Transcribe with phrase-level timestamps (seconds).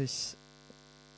[0.00, 0.36] Ich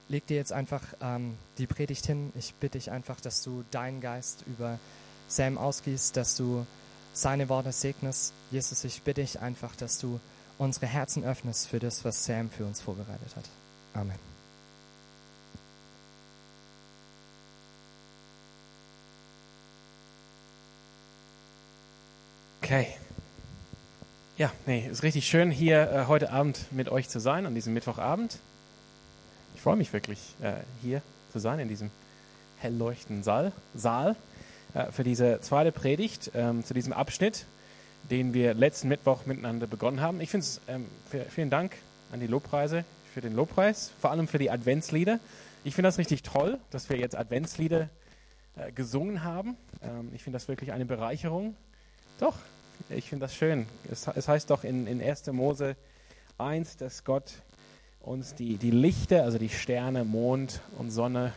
[0.08, 2.32] leg dir jetzt einfach ähm, die Predigt hin.
[2.38, 4.78] Ich bitte dich einfach, dass du deinen Geist über
[5.28, 6.66] Sam ausgießt, dass du
[7.12, 8.32] seine Worte segnest.
[8.50, 10.20] Jesus, ich bitte dich einfach, dass du
[10.56, 13.44] unsere Herzen öffnest für das, was Sam für uns vorbereitet hat.
[13.94, 14.18] Amen.
[22.62, 22.88] Okay.
[24.36, 27.72] Ja, nee, ist richtig schön, hier äh, heute Abend mit euch zu sein, an diesem
[27.72, 28.38] Mittwochabend.
[29.68, 31.90] Ich freue mich wirklich, äh, hier zu sein, in diesem
[32.56, 34.16] hellleuchtenden Saal, Saal
[34.72, 37.44] äh, für diese zweite Predigt ähm, zu diesem Abschnitt,
[38.10, 40.22] den wir letzten Mittwoch miteinander begonnen haben.
[40.22, 40.86] Ich finde es, ähm,
[41.28, 41.76] vielen Dank
[42.12, 45.20] an die Lobpreise für den Lobpreis, vor allem für die Adventslieder.
[45.64, 47.90] Ich finde das richtig toll, dass wir jetzt Adventslieder
[48.56, 49.58] äh, gesungen haben.
[49.82, 51.54] Ähm, ich finde das wirklich eine Bereicherung.
[52.20, 52.38] Doch,
[52.88, 53.66] ich finde das schön.
[53.92, 55.26] Es, heißt doch in 1.
[55.26, 55.76] Mose
[56.38, 57.42] 1, dass Gott
[58.08, 61.32] uns die, die Lichter, also die Sterne, Mond und Sonne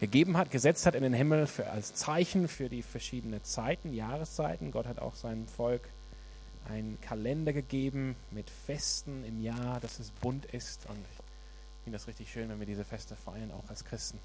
[0.00, 4.70] gegeben hat, gesetzt hat in den Himmel für, als Zeichen für die verschiedenen Zeiten, Jahreszeiten.
[4.70, 5.82] Gott hat auch seinem Volk
[6.68, 10.86] einen Kalender gegeben mit Festen im Jahr, dass es bunt ist.
[10.88, 14.18] Und ich finde das richtig schön, wenn wir diese Feste feiern, auch als Christen.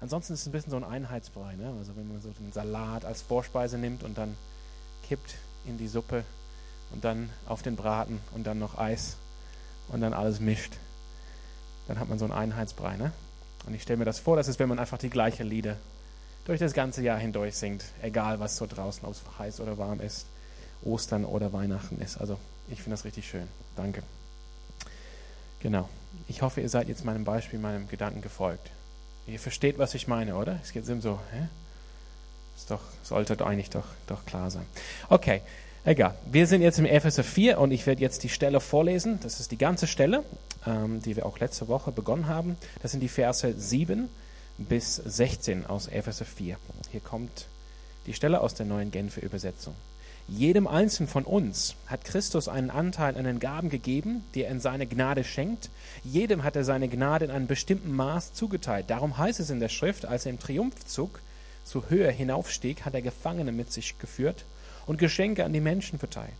[0.00, 1.54] Ansonsten ist es ein bisschen so ein Einheitsbrei.
[1.56, 1.74] Ne?
[1.78, 4.36] Also wenn man so den Salat als Vorspeise nimmt und dann
[5.06, 5.34] kippt
[5.66, 6.24] in die Suppe
[6.92, 9.16] und dann auf den Braten und dann noch Eis
[9.88, 10.72] und dann alles mischt.
[11.90, 12.96] Dann hat man so einen Einheitsbrei.
[12.96, 13.10] Ne?
[13.66, 15.76] Und ich stelle mir das vor, das ist, wenn man einfach die gleichen Lieder
[16.44, 20.00] durch das ganze Jahr hindurch singt, egal was so draußen, ob es heiß oder warm
[20.00, 20.26] ist,
[20.84, 22.16] Ostern oder Weihnachten ist.
[22.18, 23.48] Also ich finde das richtig schön.
[23.74, 24.04] Danke.
[25.58, 25.88] Genau.
[26.28, 28.70] Ich hoffe, ihr seid jetzt meinem Beispiel, meinem Gedanken gefolgt.
[29.26, 30.60] Ihr versteht, was ich meine, oder?
[30.62, 31.48] Es geht so, hä?
[32.56, 34.66] Ist doch, sollte eigentlich doch, doch klar sein.
[35.08, 35.42] Okay,
[35.84, 36.14] egal.
[36.30, 39.18] Wir sind jetzt im Epheser 4 und ich werde jetzt die Stelle vorlesen.
[39.22, 40.24] Das ist die ganze Stelle,
[40.66, 42.56] ähm, die wir auch letzte Woche begonnen haben.
[42.82, 44.08] Das sind die Verse 7
[44.58, 46.56] bis 16 aus Epheser 4.
[46.90, 47.46] Hier kommt
[48.06, 49.74] die Stelle aus der neuen Genfer Übersetzung.
[50.28, 54.60] Jedem Einzelnen von uns hat Christus einen Anteil an den Gaben gegeben, die er in
[54.60, 55.70] seine Gnade schenkt.
[56.04, 58.90] Jedem hat er seine Gnade in einem bestimmten Maß zugeteilt.
[58.90, 61.20] Darum heißt es in der Schrift, als er im Triumphzug
[61.64, 64.44] zur Höhe hinaufstieg, hat er Gefangene mit sich geführt
[64.86, 66.30] und Geschenke an die Menschen verteilt.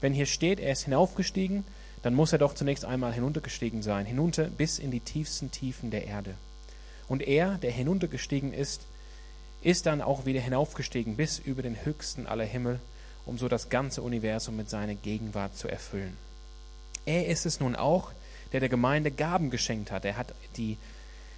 [0.00, 1.64] Wenn hier steht, er ist hinaufgestiegen,
[2.02, 6.06] dann muss er doch zunächst einmal hinuntergestiegen sein, hinunter bis in die tiefsten Tiefen der
[6.06, 6.34] Erde.
[7.08, 8.86] Und er, der hinuntergestiegen ist,
[9.62, 12.80] ist dann auch wieder hinaufgestiegen bis über den höchsten aller Himmel,
[13.26, 16.16] um so das ganze Universum mit seiner Gegenwart zu erfüllen.
[17.04, 18.12] Er ist es nun auch,
[18.52, 20.04] der der Gemeinde Gaben geschenkt hat.
[20.04, 20.78] Er hat die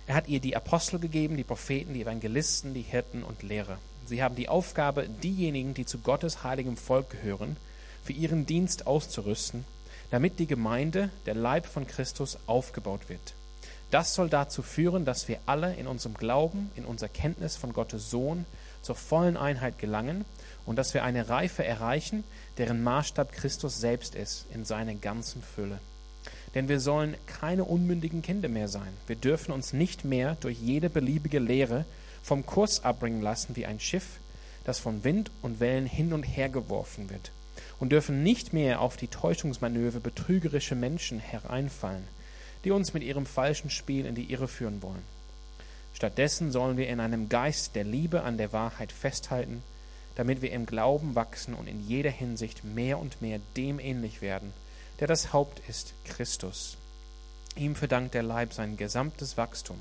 [0.06, 3.78] er hat ihr die Apostel gegeben, die Propheten, die Evangelisten, die Hirten und Lehrer.
[4.12, 7.56] Sie haben die Aufgabe, diejenigen, die zu Gottes heiligem Volk gehören,
[8.04, 9.64] für ihren Dienst auszurüsten,
[10.10, 13.32] damit die Gemeinde, der Leib von Christus, aufgebaut wird.
[13.90, 18.10] Das soll dazu führen, dass wir alle in unserem Glauben, in unserer Kenntnis von Gottes
[18.10, 18.44] Sohn
[18.82, 20.26] zur vollen Einheit gelangen
[20.66, 22.22] und dass wir eine Reife erreichen,
[22.58, 25.78] deren Maßstab Christus selbst ist, in seiner ganzen Fülle.
[26.54, 28.92] Denn wir sollen keine unmündigen Kinder mehr sein.
[29.06, 31.86] Wir dürfen uns nicht mehr durch jede beliebige Lehre
[32.22, 34.20] vom Kurs abbringen lassen wie ein Schiff,
[34.64, 37.32] das von Wind und Wellen hin und her geworfen wird.
[37.78, 42.06] Und dürfen nicht mehr auf die Täuschungsmanöver betrügerische Menschen hereinfallen,
[42.64, 45.02] die uns mit ihrem falschen Spiel in die Irre führen wollen.
[45.94, 49.62] Stattdessen sollen wir in einem Geist der Liebe an der Wahrheit festhalten,
[50.14, 54.52] damit wir im Glauben wachsen und in jeder Hinsicht mehr und mehr dem ähnlich werden,
[55.00, 56.76] der das Haupt ist, Christus.
[57.56, 59.78] Ihm verdankt der Leib sein gesamtes Wachstum.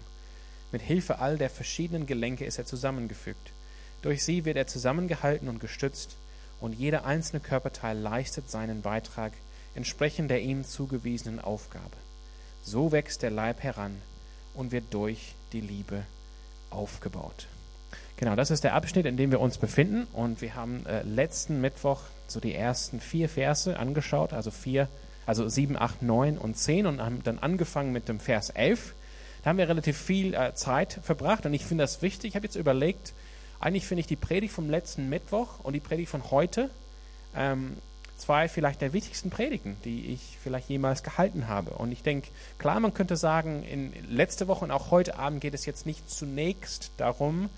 [0.71, 3.51] Mit Hilfe all der verschiedenen Gelenke ist er zusammengefügt.
[4.01, 6.17] Durch sie wird er zusammengehalten und gestützt,
[6.59, 9.33] und jeder einzelne Körperteil leistet seinen Beitrag
[9.73, 11.97] entsprechend der ihm zugewiesenen Aufgabe.
[12.63, 13.99] So wächst der Leib heran
[14.53, 16.03] und wird durch die Liebe
[16.69, 17.47] aufgebaut.
[18.17, 20.05] Genau, das ist der Abschnitt, in dem wir uns befinden.
[20.13, 24.87] Und wir haben äh, letzten Mittwoch so die ersten vier Verse angeschaut, also vier
[25.25, 28.93] also 7, 8, 9 und 10 und haben dann angefangen mit dem Vers 11.
[29.43, 32.29] Da haben wir relativ viel äh, Zeit verbracht und ich finde das wichtig.
[32.29, 33.13] Ich habe jetzt überlegt,
[33.59, 36.69] eigentlich finde ich die Predigt vom letzten Mittwoch und die Predigt von heute
[37.35, 37.77] ähm,
[38.17, 41.71] zwei vielleicht der wichtigsten Predigten, die ich vielleicht jemals gehalten habe.
[41.71, 42.29] Und ich denke,
[42.59, 46.09] klar, man könnte sagen, in letzte Woche und auch heute Abend geht es jetzt nicht
[46.09, 47.49] zunächst darum,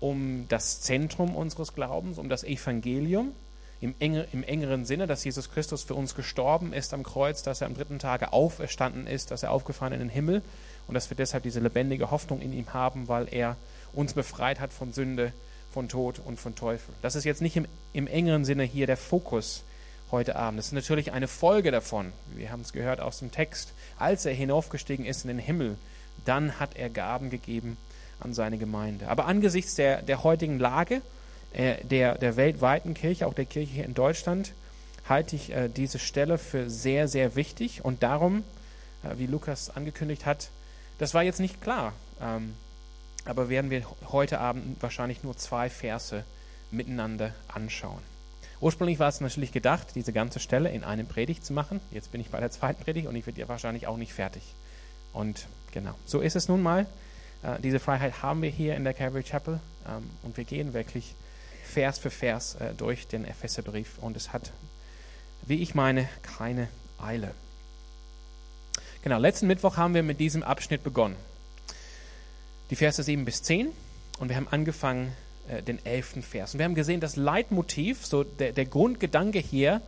[0.00, 3.32] um das Zentrum unseres Glaubens, um das Evangelium,
[3.80, 7.60] im, enge, im engeren Sinne, dass Jesus Christus für uns gestorben ist am Kreuz, dass
[7.60, 10.42] er am dritten Tage auferstanden ist, dass er aufgefahren in den Himmel
[10.86, 13.56] und dass wir deshalb diese lebendige Hoffnung in ihm haben, weil er
[13.92, 15.32] uns befreit hat von Sünde,
[15.72, 16.94] von Tod und von Teufel.
[17.02, 19.64] Das ist jetzt nicht im, im engeren Sinne hier der Fokus
[20.10, 20.58] heute Abend.
[20.58, 22.12] Das ist natürlich eine Folge davon.
[22.34, 23.72] Wir haben es gehört aus dem Text.
[23.98, 25.76] Als er hinaufgestiegen ist in den Himmel,
[26.24, 27.78] dann hat er Gaben gegeben
[28.20, 29.08] an seine Gemeinde.
[29.08, 31.00] Aber angesichts der, der heutigen Lage,
[31.54, 34.52] äh, der, der weltweiten Kirche, auch der Kirche hier in Deutschland,
[35.08, 37.84] halte ich äh, diese Stelle für sehr, sehr wichtig.
[37.84, 38.44] Und darum,
[39.02, 40.50] äh, wie Lukas angekündigt hat,
[41.02, 41.94] das war jetzt nicht klar.
[42.20, 42.54] Ähm,
[43.24, 46.24] aber werden wir heute Abend wahrscheinlich nur zwei Verse
[46.70, 48.02] miteinander anschauen.
[48.60, 51.80] Ursprünglich war es natürlich gedacht, diese ganze Stelle in eine Predigt zu machen.
[51.90, 54.54] Jetzt bin ich bei der zweiten Predigt und ich werde ja wahrscheinlich auch nicht fertig.
[55.12, 56.86] Und genau, so ist es nun mal.
[57.42, 59.58] Äh, diese Freiheit haben wir hier in der Calvary Chapel
[59.88, 61.16] ähm, und wir gehen wirklich
[61.64, 64.52] Vers für Vers äh, durch den Epheserbrief und es hat,
[65.44, 66.68] wie ich meine, keine
[66.98, 67.34] Eile.
[69.02, 71.16] Genau, letzten Mittwoch haben wir mit diesem Abschnitt begonnen.
[72.70, 73.68] Die Verse 7 bis 10
[74.20, 75.12] und wir haben angefangen
[75.48, 76.54] äh, den elften Vers.
[76.54, 79.82] Und wir haben gesehen, das Leitmotiv, so der, der Grundgedanke hier,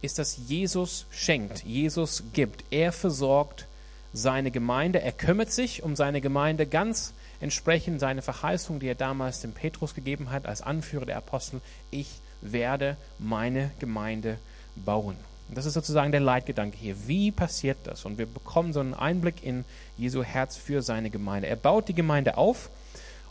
[0.00, 2.64] ist, dass Jesus schenkt, Jesus gibt.
[2.70, 3.66] Er versorgt
[4.12, 9.40] seine Gemeinde, er kümmert sich um seine Gemeinde ganz entsprechend seine Verheißung, die er damals
[9.40, 11.60] dem Petrus gegeben hat als Anführer der Apostel.
[11.90, 14.38] Ich werde meine Gemeinde
[14.76, 15.16] bauen.
[15.54, 16.96] Das ist sozusagen der Leitgedanke hier.
[17.06, 18.04] Wie passiert das?
[18.04, 19.64] Und wir bekommen so einen Einblick in
[19.98, 21.48] Jesu Herz für seine Gemeinde.
[21.48, 22.70] Er baut die Gemeinde auf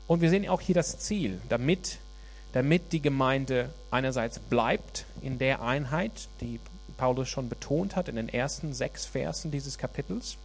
[0.08, 1.98] und wir sehen auch hier das Ziel, damit,
[2.54, 6.60] damit die Gemeinde einerseits bleibt in der Einheit, die
[6.98, 10.38] Paulus schon betont hat in den ersten sechs Versen dieses Kapitels.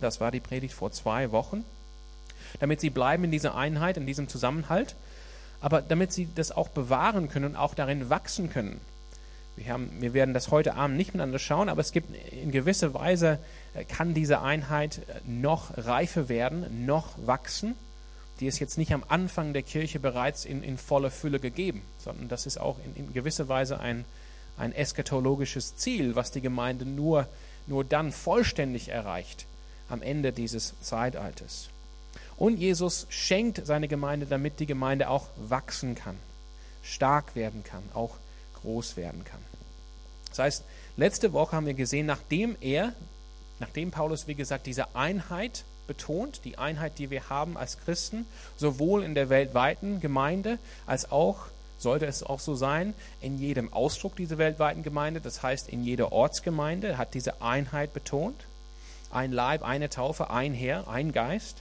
[0.00, 1.64] Das war die Predigt vor zwei Wochen.
[2.60, 4.96] Damit sie bleiben in dieser Einheit, in diesem Zusammenhalt,
[5.60, 8.80] aber damit sie das auch bewahren können und auch darin wachsen können.
[9.56, 12.94] Wir, haben, wir werden das heute Abend nicht miteinander schauen, aber es gibt in gewisser
[12.94, 13.38] Weise,
[13.74, 17.74] äh, kann diese Einheit äh, noch reifer werden, noch wachsen
[18.42, 22.28] die ist jetzt nicht am Anfang der Kirche bereits in, in voller Fülle gegeben, sondern
[22.28, 24.04] das ist auch in, in gewisser Weise ein,
[24.56, 27.28] ein eschatologisches Ziel, was die Gemeinde nur,
[27.68, 29.46] nur dann vollständig erreicht
[29.88, 31.68] am Ende dieses Zeitalters.
[32.36, 36.16] Und Jesus schenkt seine Gemeinde, damit die Gemeinde auch wachsen kann,
[36.82, 38.16] stark werden kann, auch
[38.62, 39.40] groß werden kann.
[40.30, 40.64] Das heißt,
[40.96, 42.94] letzte Woche haben wir gesehen, nachdem er,
[43.60, 48.26] nachdem Paulus, wie gesagt, diese Einheit betont, die Einheit, die wir haben als Christen,
[48.56, 51.46] sowohl in der weltweiten Gemeinde als auch,
[51.78, 56.12] sollte es auch so sein, in jedem Ausdruck dieser weltweiten Gemeinde, das heißt in jeder
[56.12, 58.46] Ortsgemeinde, hat diese Einheit betont.
[59.10, 61.58] Ein Leib, eine Taufe, ein Herr, ein Geist.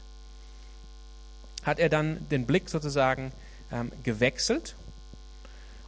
[1.63, 3.33] Hat er dann den Blick sozusagen
[3.71, 4.75] ähm, gewechselt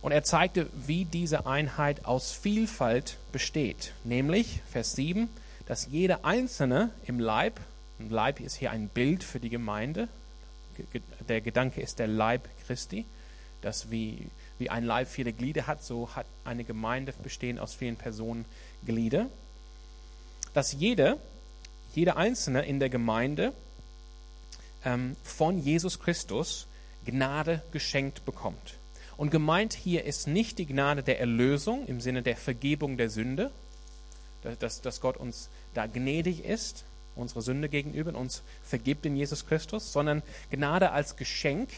[0.04, 3.94] und er zeigte, wie diese Einheit aus Vielfalt besteht.
[4.04, 5.30] Nämlich, Vers 7,
[5.66, 7.60] dass jeder Einzelne im Leib
[8.10, 10.08] Leib ist hier ein Bild für die Gemeinde.
[11.28, 13.06] Der Gedanke ist der Leib Christi,
[13.62, 14.28] dass wie,
[14.58, 18.46] wie ein Leib viele Glieder hat, so hat eine Gemeinde bestehen aus vielen Personen
[18.86, 19.30] Glieder.
[20.54, 21.18] Dass jeder,
[21.94, 23.54] jeder Einzelne in der Gemeinde
[24.84, 26.68] ähm, von Jesus Christus
[27.06, 28.76] Gnade geschenkt bekommt.
[29.24, 33.52] Und gemeint hier ist nicht die Gnade der Erlösung im Sinne der Vergebung der Sünde,
[34.60, 36.84] dass, dass Gott uns da gnädig ist,
[37.16, 41.70] unsere Sünde gegenüber uns vergibt in Jesus Christus, sondern Gnade als Geschenk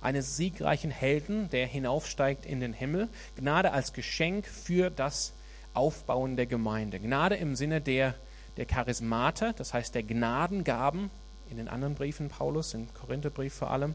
[0.00, 3.10] eines siegreichen Helden, der hinaufsteigt in den Himmel.
[3.36, 5.34] Gnade als Geschenk für das
[5.74, 7.00] Aufbauen der Gemeinde.
[7.00, 8.14] Gnade im Sinne der,
[8.56, 11.10] der Charismate, das heißt der Gnadengaben
[11.50, 13.94] in den anderen Briefen Paulus, im Korintherbrief vor allem,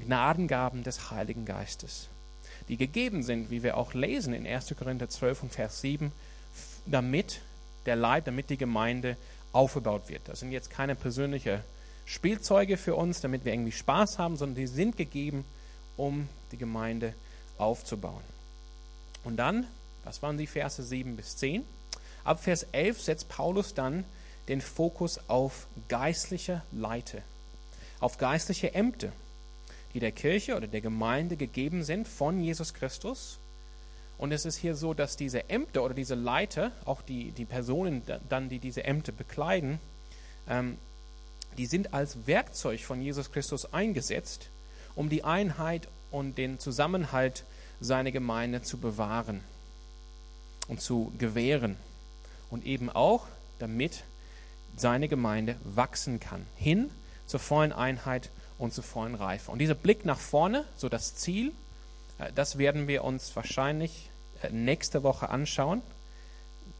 [0.00, 2.08] Gnadengaben des Heiligen Geistes,
[2.68, 4.74] die gegeben sind, wie wir auch lesen in 1.
[4.78, 6.12] Korinther 12 und Vers 7,
[6.86, 7.40] damit
[7.86, 9.16] der Leib, damit die Gemeinde
[9.52, 10.22] aufgebaut wird.
[10.28, 11.60] Das sind jetzt keine persönlichen
[12.06, 15.44] Spielzeuge für uns, damit wir irgendwie Spaß haben, sondern die sind gegeben,
[15.96, 17.14] um die Gemeinde
[17.56, 18.22] aufzubauen.
[19.22, 19.66] Und dann,
[20.04, 21.64] was waren die Verse 7 bis 10?
[22.24, 24.04] Ab Vers 11 setzt Paulus dann
[24.48, 27.22] den Fokus auf geistliche Leite,
[28.00, 29.12] auf geistliche Ämter,
[29.94, 33.38] die der Kirche oder der Gemeinde gegeben sind von Jesus Christus
[34.16, 38.02] und es ist hier so, dass diese Ämter oder diese Leiter, auch die, die Personen
[38.28, 39.80] dann, die diese Ämter bekleiden,
[40.48, 40.78] ähm,
[41.58, 44.48] die sind als Werkzeug von Jesus Christus eingesetzt,
[44.94, 47.44] um die Einheit und den Zusammenhalt
[47.80, 49.40] seiner Gemeinde zu bewahren
[50.68, 51.76] und zu gewähren.
[52.50, 53.26] Und eben auch,
[53.58, 54.04] damit
[54.76, 56.90] seine Gemeinde wachsen kann, hin
[57.26, 59.50] zur vollen Einheit und zur vollen Reife.
[59.50, 61.52] Und dieser Blick nach vorne, so das Ziel,
[62.18, 64.10] äh, das werden wir uns wahrscheinlich
[64.42, 65.82] äh, nächste Woche anschauen.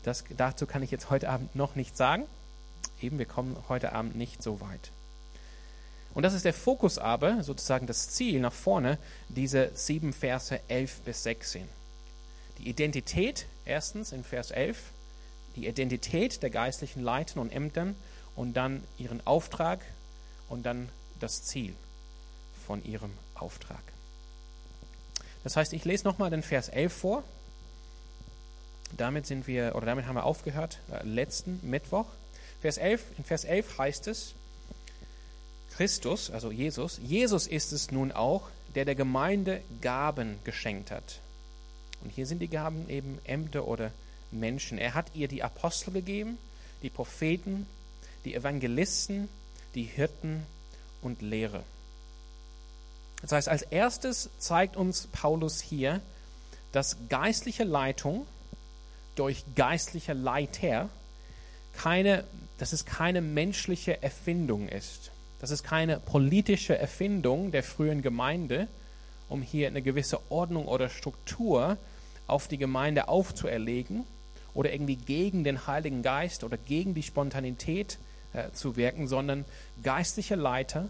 [0.02, 2.26] Das, dazu kann ich jetzt heute Abend noch nicht sagen.
[3.00, 4.90] Eben, wir kommen heute Abend nicht so weit.
[6.14, 11.00] Und das ist der Fokus aber, sozusagen das Ziel nach vorne, diese sieben Verse 11
[11.00, 11.66] bis 16.
[12.59, 14.78] Die Identität Erstens in Vers 11
[15.57, 17.95] die Identität der geistlichen Leitern und Ämtern
[18.35, 19.81] und dann ihren Auftrag
[20.49, 20.88] und dann
[21.25, 21.75] das Ziel
[22.66, 23.83] von ihrem Auftrag.
[25.43, 27.25] Das heißt, ich lese nochmal den Vers 11 vor.
[28.97, 32.07] Damit sind wir, oder damit haben wir aufgehört, äh, letzten Mittwoch.
[32.61, 34.35] Vers 11, in Vers 11 heißt es,
[35.76, 41.21] Christus, also Jesus, Jesus ist es nun auch, der der Gemeinde Gaben geschenkt hat.
[42.02, 43.93] Und hier sind die Gaben eben Ämter oder
[44.31, 44.76] Menschen.
[44.78, 46.38] Er hat ihr die Apostel gegeben,
[46.83, 47.66] die Propheten,
[48.25, 49.28] die Evangelisten,
[49.75, 50.47] die Hirten
[51.04, 51.62] und Lehre.
[53.23, 56.00] Das heißt, als erstes zeigt uns Paulus hier,
[56.73, 58.26] dass geistliche Leitung
[59.14, 60.88] durch geistliche Leiter
[61.76, 62.25] keine,
[62.58, 65.11] dass es keine menschliche Erfindung ist.
[65.40, 68.68] Das ist keine politische Erfindung der frühen Gemeinde,
[69.28, 71.76] um hier eine gewisse Ordnung oder Struktur
[72.26, 74.04] auf die Gemeinde aufzuerlegen
[74.54, 77.99] oder irgendwie gegen den Heiligen Geist oder gegen die Spontanität
[78.35, 79.45] äh, zu wirken, sondern
[79.83, 80.88] geistliche Leiter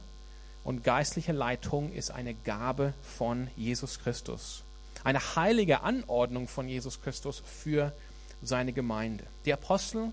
[0.65, 4.65] und geistliche Leitung ist eine Gabe von Jesus Christus.
[5.05, 7.93] Eine heilige Anordnung von Jesus Christus für
[8.43, 9.25] seine Gemeinde.
[9.45, 10.11] Die Apostel,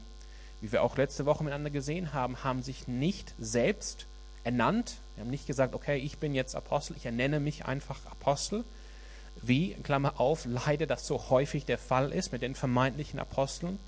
[0.60, 4.06] wie wir auch letzte Woche miteinander gesehen haben, haben sich nicht selbst
[4.44, 4.98] ernannt.
[5.16, 8.66] Wir haben nicht gesagt, okay, ich bin jetzt Apostel, ich ernenne mich einfach Apostel,
[9.42, 13.80] wie, Klammer auf, leider das so häufig der Fall ist mit den vermeintlichen Aposteln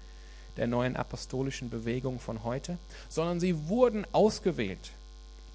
[0.58, 2.78] der neuen apostolischen Bewegung von heute,
[3.10, 4.92] sondern sie wurden ausgewählt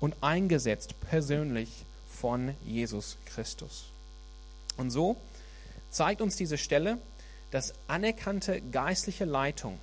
[0.01, 3.87] und eingesetzt persönlich von Jesus Christus.
[4.77, 5.17] Und so
[5.91, 6.99] zeigt uns diese Stelle,
[7.51, 9.79] dass anerkannte geistliche Leitung,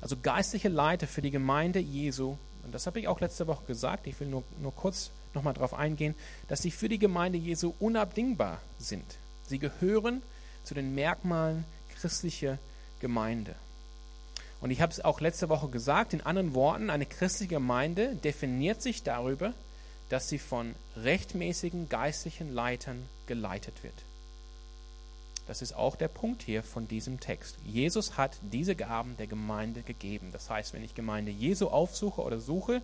[0.00, 4.06] also geistliche Leiter für die Gemeinde Jesu, und das habe ich auch letzte Woche gesagt,
[4.06, 6.14] ich will nur, nur kurz nochmal darauf eingehen,
[6.48, 9.04] dass sie für die Gemeinde Jesu unabdingbar sind.
[9.46, 10.22] Sie gehören
[10.62, 11.64] zu den Merkmalen
[11.98, 12.58] christlicher
[13.00, 13.54] Gemeinde.
[14.64, 18.80] Und ich habe es auch letzte Woche gesagt, in anderen Worten, eine christliche Gemeinde definiert
[18.80, 19.52] sich darüber,
[20.08, 23.92] dass sie von rechtmäßigen geistlichen Leitern geleitet wird.
[25.46, 27.58] Das ist auch der Punkt hier von diesem Text.
[27.66, 30.30] Jesus hat diese Gaben der Gemeinde gegeben.
[30.32, 32.80] Das heißt, wenn ich Gemeinde Jesu aufsuche oder suche,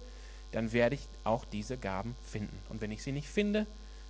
[0.52, 2.58] dann werde ich auch diese Gaben finden.
[2.68, 3.66] Und wenn ich sie nicht finde,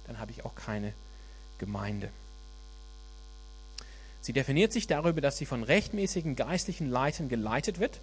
[0.08, 0.92] dann habe ich auch keine
[1.58, 2.10] Gemeinde.
[4.20, 8.00] Sie definiert sich darüber, dass sie von rechtmäßigen geistlichen Leitern geleitet wird.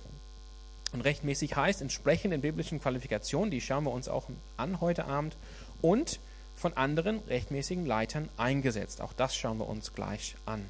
[0.93, 5.35] Und rechtmäßig heißt entsprechend den biblischen Qualifikationen, die schauen wir uns auch an heute Abend,
[5.81, 6.19] und
[6.55, 9.01] von anderen rechtmäßigen Leitern eingesetzt.
[9.01, 10.65] Auch das schauen wir uns gleich an.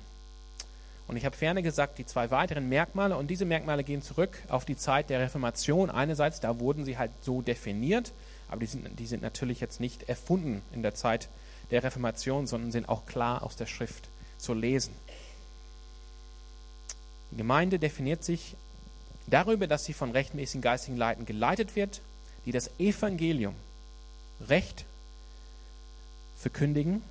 [1.07, 4.65] Und ich habe ferner gesagt, die zwei weiteren Merkmale, und diese Merkmale gehen zurück auf
[4.65, 5.89] die Zeit der Reformation.
[5.89, 8.11] Einerseits, da wurden sie halt so definiert,
[8.49, 11.29] aber die sind, die sind natürlich jetzt nicht erfunden in der Zeit
[11.71, 14.93] der Reformation, sondern sind auch klar aus der Schrift zu lesen.
[17.31, 18.55] Die Gemeinde definiert sich
[19.27, 22.01] darüber, dass sie von rechtmäßigen geistigen Leiten geleitet wird,
[22.45, 23.55] die das Evangelium,
[24.47, 24.85] Recht
[26.37, 27.01] verkündigen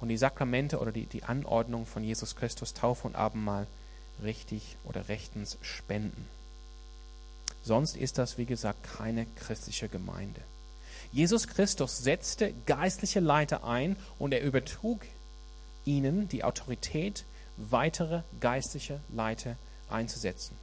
[0.00, 3.66] und die Sakramente oder die, die Anordnung von Jesus Christus, Taufe und Abendmahl,
[4.22, 6.28] richtig oder rechtens spenden.
[7.62, 10.40] Sonst ist das, wie gesagt, keine christliche Gemeinde.
[11.12, 15.00] Jesus Christus setzte geistliche Leiter ein und er übertrug
[15.84, 17.24] ihnen die Autorität,
[17.56, 19.56] weitere geistliche Leiter
[19.88, 20.56] einzusetzen.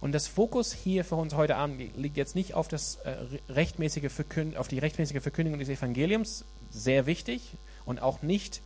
[0.00, 3.16] Und das Fokus hier für uns heute Abend liegt jetzt nicht auf, das, äh,
[3.48, 4.10] rechtmäßige
[4.56, 8.60] auf die rechtmäßige Verkündigung des Evangeliums, sehr wichtig, und auch nicht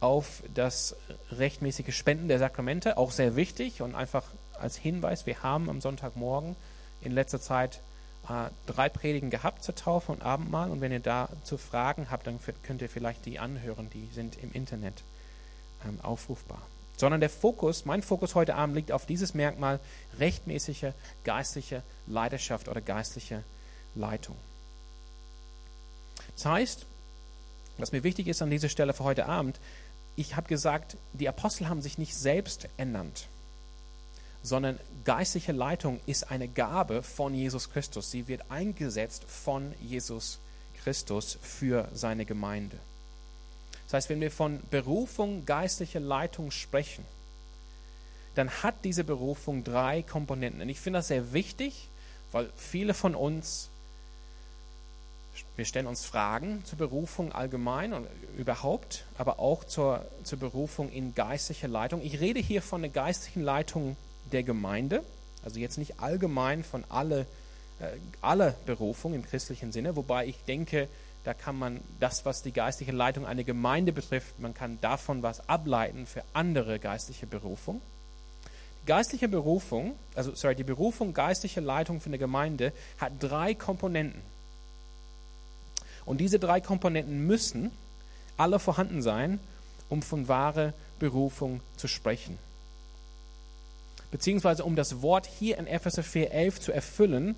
[0.00, 0.96] auf das
[1.30, 4.24] rechtmäßige Spenden der Sakramente, auch sehr wichtig und einfach
[4.58, 6.56] als Hinweis, wir haben am Sonntagmorgen
[7.00, 7.80] in letzter Zeit
[8.28, 12.38] äh, drei Predigen gehabt zur Taufe und Abendmahl und wenn ihr dazu Fragen habt, dann
[12.62, 15.02] könnt ihr vielleicht die anhören, die sind im Internet
[15.86, 16.62] ähm, aufrufbar
[16.96, 19.80] sondern der Fokus, mein Fokus heute Abend liegt auf dieses Merkmal
[20.18, 20.92] rechtmäßige
[21.24, 23.42] geistliche Leidenschaft oder geistliche
[23.94, 24.36] Leitung.
[26.34, 26.86] Das heißt,
[27.78, 29.58] was mir wichtig ist an dieser Stelle für heute Abend,
[30.16, 33.26] ich habe gesagt, die Apostel haben sich nicht selbst ernannt,
[34.42, 38.12] sondern geistliche Leitung ist eine Gabe von Jesus Christus.
[38.12, 40.38] Sie wird eingesetzt von Jesus
[40.82, 42.78] Christus für seine Gemeinde.
[43.84, 47.04] Das heißt, wenn wir von Berufung geistlicher Leitung sprechen,
[48.34, 50.60] dann hat diese Berufung drei Komponenten.
[50.60, 51.88] Und ich finde das sehr wichtig,
[52.32, 53.68] weil viele von uns,
[55.56, 61.14] wir stellen uns Fragen zur Berufung allgemein und überhaupt, aber auch zur, zur Berufung in
[61.14, 62.02] geistlicher Leitung.
[62.02, 63.96] Ich rede hier von der geistlichen Leitung
[64.32, 65.04] der Gemeinde,
[65.44, 67.26] also jetzt nicht allgemein von alle,
[67.78, 67.86] äh,
[68.20, 70.88] aller Berufung im christlichen Sinne, wobei ich denke,
[71.24, 75.48] da kann man das, was die geistliche Leitung einer Gemeinde betrifft, man kann davon was
[75.48, 77.80] ableiten für andere geistliche Berufung.
[78.82, 84.20] Die geistliche Berufung, also sorry, die Berufung geistliche Leitung für eine Gemeinde hat drei Komponenten.
[86.04, 87.72] Und diese drei Komponenten müssen
[88.36, 89.40] alle vorhanden sein,
[89.88, 92.38] um von wahre Berufung zu sprechen.
[94.10, 97.34] Beziehungsweise um das Wort hier in Epheser 4,11 zu erfüllen,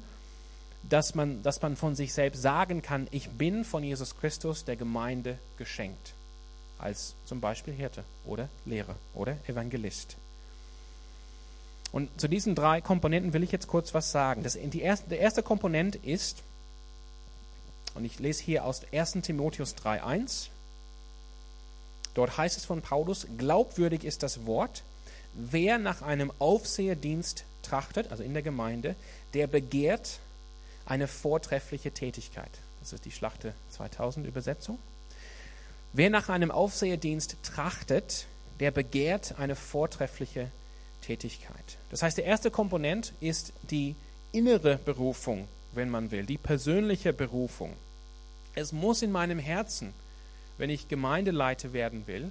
[0.88, 4.76] dass man, dass man von sich selbst sagen kann, ich bin von Jesus Christus der
[4.76, 6.12] Gemeinde geschenkt.
[6.78, 10.16] Als zum Beispiel Hirte oder Lehrer oder Evangelist.
[11.92, 14.42] Und zu diesen drei Komponenten will ich jetzt kurz was sagen.
[14.42, 16.42] Das, die erste, der erste Komponent ist,
[17.94, 20.48] und ich lese hier aus 1 Timotheus 3.1,
[22.12, 24.82] dort heißt es von Paulus, glaubwürdig ist das Wort,
[25.32, 28.94] wer nach einem Aufseherdienst trachtet, also in der Gemeinde,
[29.32, 30.18] der begehrt
[30.86, 32.50] eine vortreffliche Tätigkeit.
[32.80, 34.78] Das ist die Schlachte 2000 Übersetzung.
[35.92, 38.26] Wer nach einem Aufseherdienst trachtet,
[38.60, 40.50] der begehrt eine vortreffliche
[41.02, 41.78] Tätigkeit.
[41.90, 43.96] Das heißt, der erste Komponent ist die
[44.32, 47.72] innere Berufung, wenn man will, die persönliche Berufung.
[48.54, 49.92] Es muss in meinem Herzen,
[50.58, 52.30] wenn ich Gemeindeleiter werden will,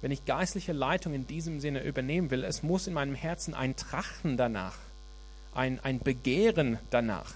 [0.00, 3.74] wenn ich geistliche Leitung in diesem Sinne übernehmen will, es muss in meinem Herzen ein
[3.74, 4.76] Trachten danach
[5.58, 7.34] ein, ein Begehren danach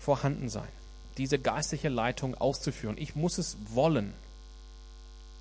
[0.00, 0.68] vorhanden sein,
[1.16, 2.96] diese geistliche Leitung auszuführen.
[2.98, 4.12] Ich muss es wollen.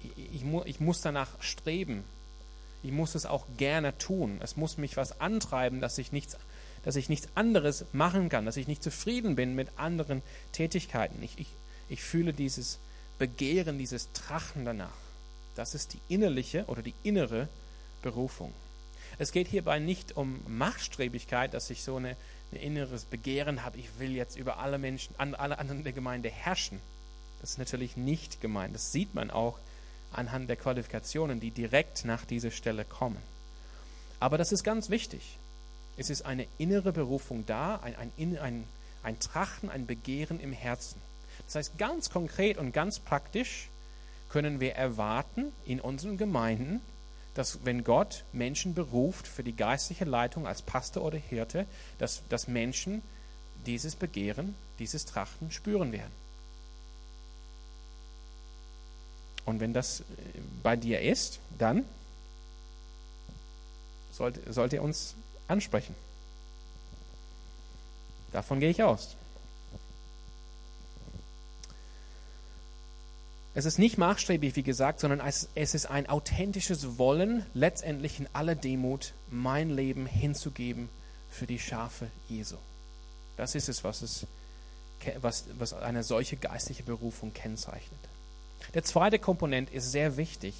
[0.03, 2.03] Ich, ich, ich muss danach streben.
[2.83, 4.39] Ich muss es auch gerne tun.
[4.43, 6.37] Es muss mich was antreiben, dass ich nichts,
[6.85, 11.23] dass ich nichts anderes machen kann, dass ich nicht zufrieden bin mit anderen Tätigkeiten.
[11.23, 11.47] Ich, ich,
[11.89, 12.77] ich fühle dieses
[13.17, 14.89] Begehren, dieses Trachen danach.
[15.55, 17.49] Das ist die innerliche oder die innere
[18.03, 18.53] Berufung.
[19.17, 22.15] Es geht hierbei nicht um Machtstrebigkeit, dass ich so eine,
[22.51, 26.79] ein inneres Begehren habe, ich will jetzt über alle Menschen, alle anderen der Gemeinde herrschen.
[27.41, 28.75] Das ist natürlich nicht gemeint.
[28.75, 29.57] Das sieht man auch
[30.13, 33.21] anhand der Qualifikationen, die direkt nach dieser Stelle kommen.
[34.19, 35.37] Aber das ist ganz wichtig.
[35.97, 38.63] Es ist eine innere Berufung da, ein, ein, ein,
[39.03, 41.01] ein Trachten, ein Begehren im Herzen.
[41.45, 43.69] Das heißt, ganz konkret und ganz praktisch
[44.29, 46.81] können wir erwarten in unseren Gemeinden,
[47.33, 51.65] dass wenn Gott Menschen beruft für die geistliche Leitung als Pastor oder Hirte,
[51.97, 53.01] dass, dass Menschen
[53.65, 56.11] dieses Begehren, dieses Trachten spüren werden.
[59.45, 60.03] Und wenn das äh,
[60.61, 61.85] bei dir ist, dann
[64.11, 65.15] sollte, sollte er uns
[65.47, 65.95] ansprechen.
[68.31, 69.15] Davon gehe ich aus.
[73.53, 78.27] Es ist nicht maßstäbig, wie gesagt, sondern es, es ist ein authentisches Wollen, letztendlich in
[78.31, 80.87] aller Demut mein Leben hinzugeben
[81.29, 82.55] für die Schafe Jesu.
[83.35, 84.25] Das ist es, was, es,
[85.19, 87.99] was, was eine solche geistliche Berufung kennzeichnet.
[88.73, 90.55] Der zweite Komponent ist sehr wichtig.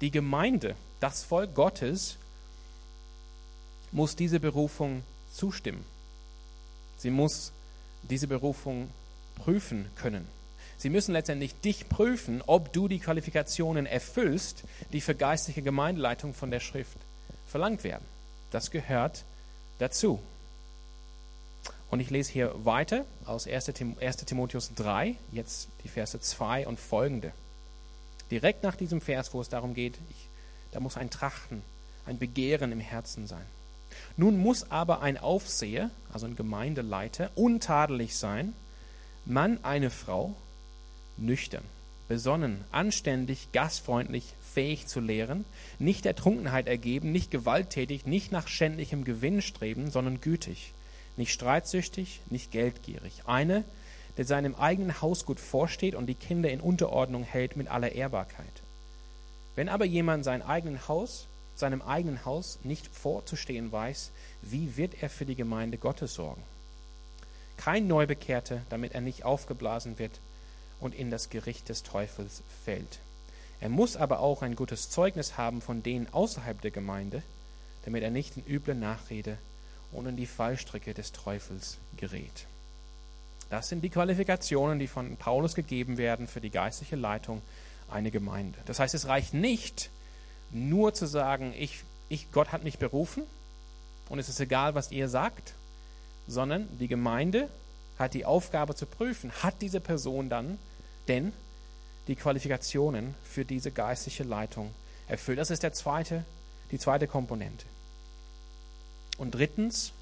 [0.00, 2.16] Die Gemeinde, das Volk Gottes,
[3.90, 5.84] muss diese Berufung zustimmen.
[6.96, 7.52] Sie muss
[8.02, 8.88] diese Berufung
[9.36, 10.26] prüfen können.
[10.82, 16.50] Sie müssen letztendlich dich prüfen, ob du die Qualifikationen erfüllst, die für geistliche Gemeindeleitung von
[16.50, 16.96] der Schrift
[17.46, 18.04] verlangt werden.
[18.50, 19.22] Das gehört
[19.78, 20.18] dazu.
[21.88, 23.66] Und ich lese hier weiter aus 1.
[24.26, 27.30] Timotheus 3, jetzt die Verse 2 und folgende.
[28.32, 30.28] Direkt nach diesem Vers, wo es darum geht, ich,
[30.72, 31.62] da muss ein Trachten,
[32.06, 33.46] ein Begehren im Herzen sein.
[34.16, 38.52] Nun muss aber ein Aufseher, also ein Gemeindeleiter, untadelig sein,
[39.24, 40.34] Mann eine Frau,
[41.16, 41.64] nüchtern,
[42.08, 45.44] besonnen, anständig, gastfreundlich, fähig zu lehren,
[45.78, 50.72] nicht der Trunkenheit ergeben, nicht gewalttätig, nicht nach schändlichem Gewinn streben, sondern gütig,
[51.16, 53.22] nicht streitsüchtig, nicht geldgierig.
[53.26, 53.64] Eine,
[54.16, 58.62] der seinem eigenen Haus gut vorsteht und die Kinder in Unterordnung hält mit aller Ehrbarkeit.
[59.54, 64.10] Wenn aber jemand sein eigenen Haus, seinem eigenen Haus nicht vorzustehen weiß,
[64.42, 66.42] wie wird er für die Gemeinde Gottes sorgen?
[67.56, 70.18] Kein Neubekehrter, damit er nicht aufgeblasen wird
[70.82, 72.98] und in das Gericht des Teufels fällt.
[73.60, 77.22] Er muss aber auch ein gutes Zeugnis haben von denen außerhalb der Gemeinde,
[77.84, 79.38] damit er nicht in üble Nachrede
[79.92, 82.46] und in die Fallstricke des Teufels gerät.
[83.50, 87.42] Das sind die Qualifikationen, die von Paulus gegeben werden für die geistliche Leitung
[87.88, 88.58] einer Gemeinde.
[88.66, 89.90] Das heißt, es reicht nicht,
[90.50, 93.22] nur zu sagen, ich, ich, Gott hat mich berufen
[94.08, 95.54] und es ist egal, was ihr sagt,
[96.26, 97.48] sondern die Gemeinde
[97.98, 100.58] hat die Aufgabe zu prüfen, hat diese Person dann
[101.08, 101.32] denn
[102.08, 104.74] die Qualifikationen für diese geistliche Leitung
[105.08, 105.38] erfüllt.
[105.38, 106.24] Das ist der zweite,
[106.70, 107.66] die zweite Komponente.
[109.18, 109.92] Und drittens,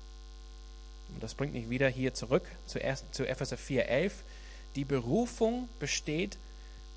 [1.15, 2.79] und das bringt mich wieder hier zurück zu,
[3.11, 4.13] zu Epheser 4,11,
[4.77, 6.39] die Berufung besteht,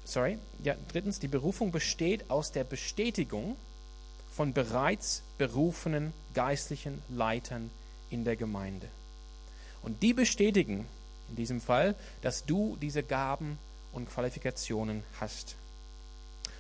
[0.05, 3.57] sorry, ja, drittens, die Berufung besteht aus der Bestätigung
[4.35, 7.71] von bereits berufenen geistlichen Leitern
[8.09, 8.87] in der Gemeinde.
[9.81, 10.87] Und die bestätigen
[11.29, 13.57] in diesem Fall, dass du diese Gaben
[13.93, 15.56] und Qualifikationen hast.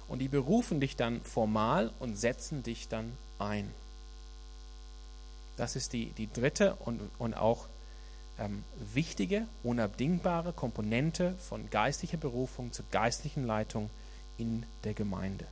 [0.07, 3.71] Und die berufen dich dann formal und setzen dich dann ein.
[5.57, 7.67] Das ist die, die dritte und, und auch
[8.39, 13.89] ähm, wichtige, unabdingbare Komponente von geistlicher Berufung zur geistlichen Leitung
[14.37, 15.45] in der Gemeinde.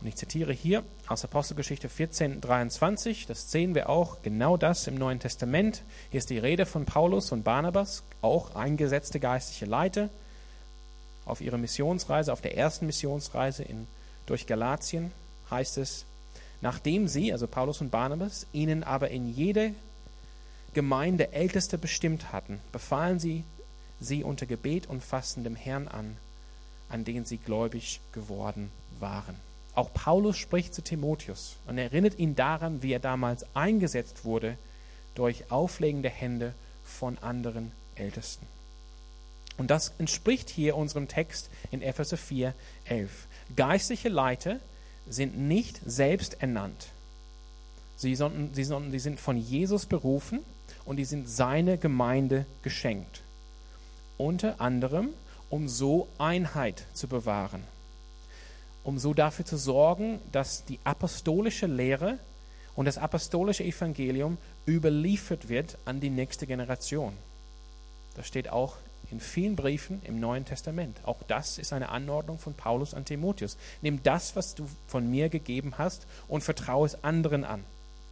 [0.00, 4.94] Und ich zitiere hier aus Apostelgeschichte 14, 23, das sehen wir auch, genau das im
[4.94, 5.82] Neuen Testament.
[6.10, 10.08] Hier ist die Rede von Paulus und Barnabas, auch eingesetzte geistliche Leiter,
[11.26, 13.86] auf ihrer Missionsreise, auf der ersten Missionsreise in,
[14.24, 15.12] durch Galatien,
[15.50, 16.06] heißt es,
[16.62, 19.74] nachdem sie, also Paulus und Barnabas, ihnen aber in jede
[20.72, 23.44] Gemeinde Älteste bestimmt hatten, befahlen sie
[24.00, 26.16] sie unter Gebet und Fasten dem Herrn an,
[26.88, 29.49] an den sie gläubig geworden waren.
[29.74, 34.58] Auch Paulus spricht zu Timotheus und erinnert ihn daran, wie er damals eingesetzt wurde
[35.14, 36.54] durch auflegende Hände
[36.84, 38.46] von anderen Ältesten.
[39.58, 42.54] Und das entspricht hier unserem Text in Epheser 4,
[42.86, 43.26] 11.
[43.56, 44.58] Geistliche Leiter
[45.08, 46.88] sind nicht selbst ernannt.
[47.96, 50.40] Sie, sondern, sie, sondern, sie sind von Jesus berufen
[50.84, 53.22] und die sind seine Gemeinde geschenkt.
[54.16, 55.10] Unter anderem,
[55.50, 57.64] um so Einheit zu bewahren
[58.84, 62.18] um so dafür zu sorgen, dass die apostolische Lehre
[62.74, 67.12] und das apostolische Evangelium überliefert wird an die nächste Generation.
[68.14, 68.76] Das steht auch
[69.10, 70.96] in vielen Briefen im Neuen Testament.
[71.04, 73.56] Auch das ist eine Anordnung von Paulus an Timotheus.
[73.82, 77.64] Nimm das, was du von mir gegeben hast, und vertraue es anderen an,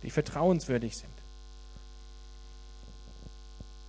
[0.02, 1.12] die vertrauenswürdig sind,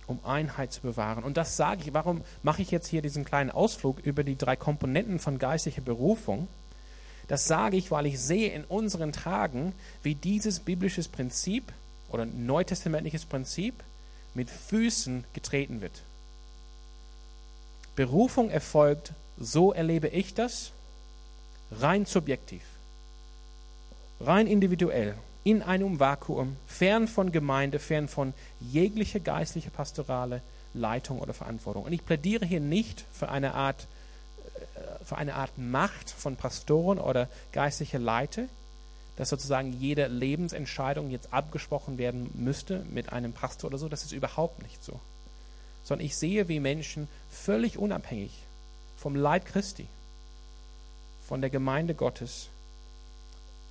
[0.06, 1.24] um Einheit zu bewahren.
[1.24, 4.56] Und das sage ich, warum mache ich jetzt hier diesen kleinen Ausflug über die drei
[4.56, 6.48] Komponenten von geistlicher Berufung?
[7.30, 11.72] Das sage ich, weil ich sehe in unseren Tagen, wie dieses biblisches Prinzip
[12.10, 13.84] oder neutestamentliches Prinzip
[14.34, 16.02] mit Füßen getreten wird.
[17.94, 20.72] Berufung erfolgt, so erlebe ich das,
[21.70, 22.62] rein subjektiv,
[24.18, 25.14] rein individuell,
[25.44, 30.42] in einem Vakuum, fern von Gemeinde, fern von jeglicher geistlicher pastorale
[30.74, 31.84] Leitung oder Verantwortung.
[31.84, 33.86] Und ich plädiere hier nicht für eine Art
[35.04, 38.46] für eine Art Macht von Pastoren oder geistliche Leiter,
[39.16, 43.88] dass sozusagen jede Lebensentscheidung jetzt abgesprochen werden müsste mit einem Pastor oder so.
[43.88, 44.98] Das ist überhaupt nicht so.
[45.84, 48.32] Sondern ich sehe, wie Menschen völlig unabhängig
[48.96, 49.86] vom Leib Christi,
[51.26, 52.48] von der Gemeinde Gottes,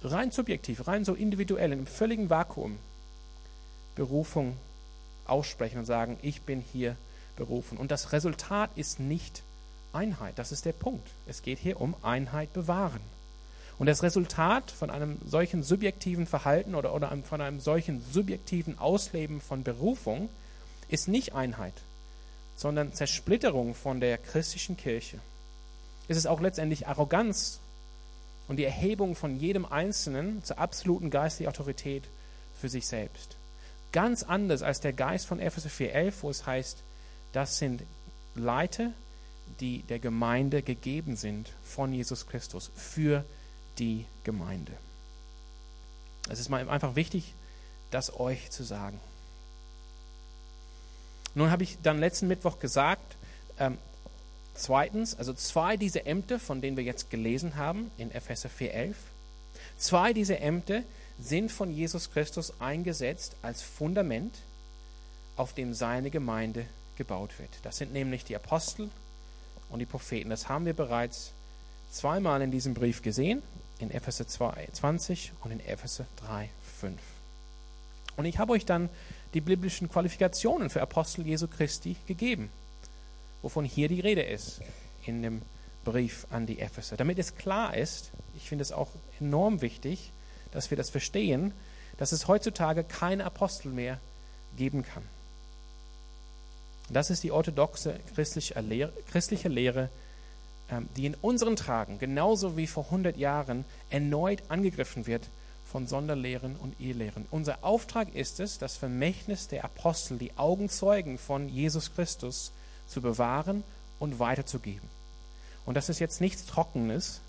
[0.04, 2.80] rein subjektiv, rein so individuell, im völligen Vakuum
[3.96, 4.56] Berufung
[5.26, 6.96] aussprechen und sagen, ich bin hier
[7.36, 7.78] berufen.
[7.78, 9.44] Und das Resultat ist nicht
[9.94, 10.38] Einheit.
[10.38, 11.08] Das ist der Punkt.
[11.28, 13.02] Es geht hier um Einheit bewahren.
[13.78, 19.40] Und das Resultat von einem solchen subjektiven Verhalten oder, oder von einem solchen subjektiven Ausleben
[19.40, 20.30] von Berufung
[20.90, 21.74] ist nicht Einheit,
[22.58, 25.20] sondern Zersplitterung von der christlichen Kirche.
[26.10, 27.60] Es ist auch letztendlich Arroganz
[28.50, 32.04] und die Erhebung von jedem Einzelnen zur absoluten geistlichen Autorität
[32.60, 33.38] für sich selbst.
[33.94, 36.80] Ganz anders als der Geist von Epheser 4,11, wo es heißt,
[37.32, 37.84] das sind
[38.36, 38.92] Leiter,
[39.60, 43.26] die der Gemeinde gegeben sind von Jesus Christus für
[43.78, 44.74] die Gemeinde.
[46.30, 47.34] Es ist mal einfach wichtig,
[47.92, 49.00] das euch zu sagen.
[51.36, 53.16] Nun habe ich dann letzten Mittwoch gesagt,
[53.60, 53.78] ähm,
[54.54, 58.96] zweitens, also zwei dieser Ämter, von denen wir jetzt gelesen haben in Epheser 4,11,
[59.78, 60.84] zwei dieser Ämter
[61.20, 64.36] sind von Jesus Christus eingesetzt als Fundament,
[65.36, 66.66] auf dem seine Gemeinde
[66.98, 67.50] gebaut wird.
[67.64, 68.90] Das sind nämlich die Apostel
[69.70, 70.30] und die Propheten.
[70.30, 71.32] Das haben wir bereits
[71.92, 73.42] zweimal in diesem Brief gesehen,
[73.80, 77.00] in Epheser 2, 20 und in Epheser 3, 5.
[78.18, 78.90] Und ich habe euch dann
[79.34, 82.50] die biblischen Qualifikationen für Apostel Jesu Christi gegeben,
[83.42, 84.62] wovon hier die Rede ist
[85.06, 85.42] in dem
[85.86, 86.98] Brief an die Epheser.
[86.98, 90.12] Damit es klar ist, ich finde es auch enorm wichtig,
[90.52, 91.54] dass wir das verstehen,
[91.98, 94.00] dass es heutzutage keine Apostel mehr
[94.58, 95.04] geben kann.
[96.90, 99.90] Das ist die orthodoxe christliche Lehre, christliche Lehre
[100.72, 105.28] ähm, die in unseren Tagen, genauso wie vor 100 Jahren, erneut angegriffen wird
[105.66, 107.26] von Sonderlehren und Irrlehren.
[107.32, 112.52] Unser Auftrag ist es, das Vermächtnis der Apostel, die Augenzeugen von Jesus Christus,
[112.88, 113.64] zu bewahren
[114.00, 114.88] und weiterzugeben.
[115.66, 117.22] Und das ist jetzt nichts Trockenes.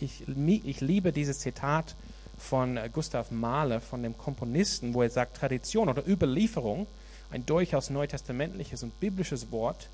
[0.00, 1.94] Ich, ich, ich liebe dieses Zitat
[2.38, 6.86] von Gustav Mahler, von dem Komponisten, wo er sagt, Tradition oder Überlieferung
[7.30, 9.88] ein durchaus neutestamentliches und biblisches Wort,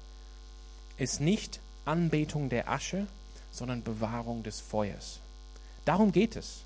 [0.99, 3.07] ist nicht Anbetung der Asche,
[3.51, 5.21] sondern Bewahrung des Feuers.
[5.85, 6.63] Darum geht es.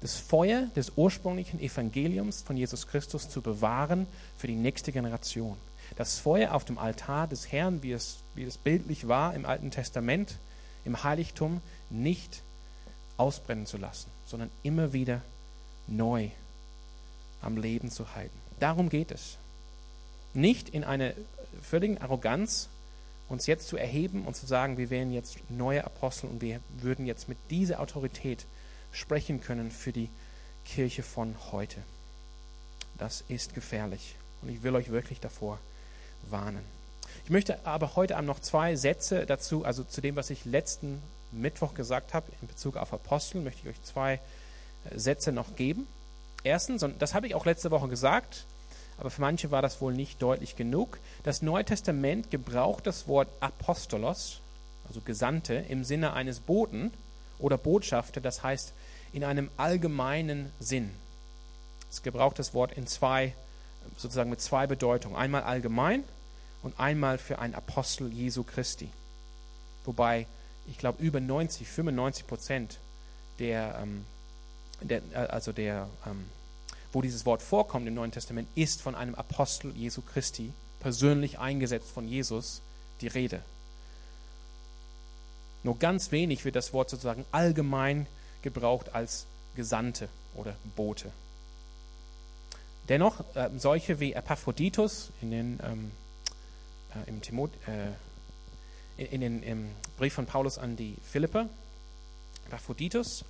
[0.00, 5.56] Das Feuer des ursprünglichen Evangeliums von Jesus Christus zu bewahren für die nächste Generation.
[5.96, 9.70] Das Feuer auf dem Altar des Herrn, wie es, wie es bildlich war im Alten
[9.70, 10.38] Testament,
[10.84, 12.42] im Heiligtum, nicht
[13.16, 15.20] ausbrennen zu lassen, sondern immer wieder
[15.86, 16.30] neu
[17.40, 18.36] am Leben zu halten.
[18.58, 19.36] Darum geht es.
[20.34, 21.12] Nicht in einer
[21.60, 22.68] völligen Arroganz,
[23.28, 27.06] uns jetzt zu erheben und zu sagen, wir wären jetzt neue Apostel und wir würden
[27.06, 28.44] jetzt mit dieser Autorität
[28.92, 30.10] sprechen können für die
[30.64, 31.82] Kirche von heute.
[32.98, 35.58] Das ist gefährlich und ich will euch wirklich davor
[36.30, 36.64] warnen.
[37.24, 41.02] Ich möchte aber heute Abend noch zwei Sätze dazu, also zu dem, was ich letzten
[41.30, 45.86] Mittwoch gesagt habe in Bezug auf Apostel, möchte ich euch zwei äh, Sätze noch geben.
[46.44, 48.44] Erstens, und das habe ich auch letzte Woche gesagt,
[49.02, 53.26] aber für manche war das wohl nicht deutlich genug, das Neue Testament gebraucht das Wort
[53.40, 54.40] Apostolos,
[54.86, 56.92] also Gesandte, im Sinne eines Boten
[57.40, 58.72] oder Botschafter, das heißt
[59.12, 60.92] in einem allgemeinen Sinn.
[61.90, 63.34] Es gebraucht das Wort in zwei,
[63.96, 65.16] sozusagen mit zwei Bedeutungen.
[65.16, 66.04] Einmal allgemein
[66.62, 68.88] und einmal für einen Apostel Jesu Christi.
[69.84, 70.28] Wobei
[70.68, 72.78] ich glaube, über 90, 95 Prozent
[73.40, 74.06] der, ähm,
[74.80, 76.24] der äh, also der, ähm,
[76.92, 81.90] wo dieses Wort vorkommt im Neuen Testament, ist von einem Apostel Jesu Christi, persönlich eingesetzt
[81.90, 82.60] von Jesus,
[83.00, 83.42] die Rede.
[85.62, 88.06] Nur ganz wenig wird das Wort sozusagen allgemein
[88.42, 91.12] gebraucht als Gesandte oder Bote.
[92.88, 95.90] Dennoch, äh, solche wie Epaphroditus in den, ähm,
[96.94, 101.48] äh, im Timot, äh, in den, im Brief von Paulus an die Philipper,
[102.46, 103.24] Epaphroditus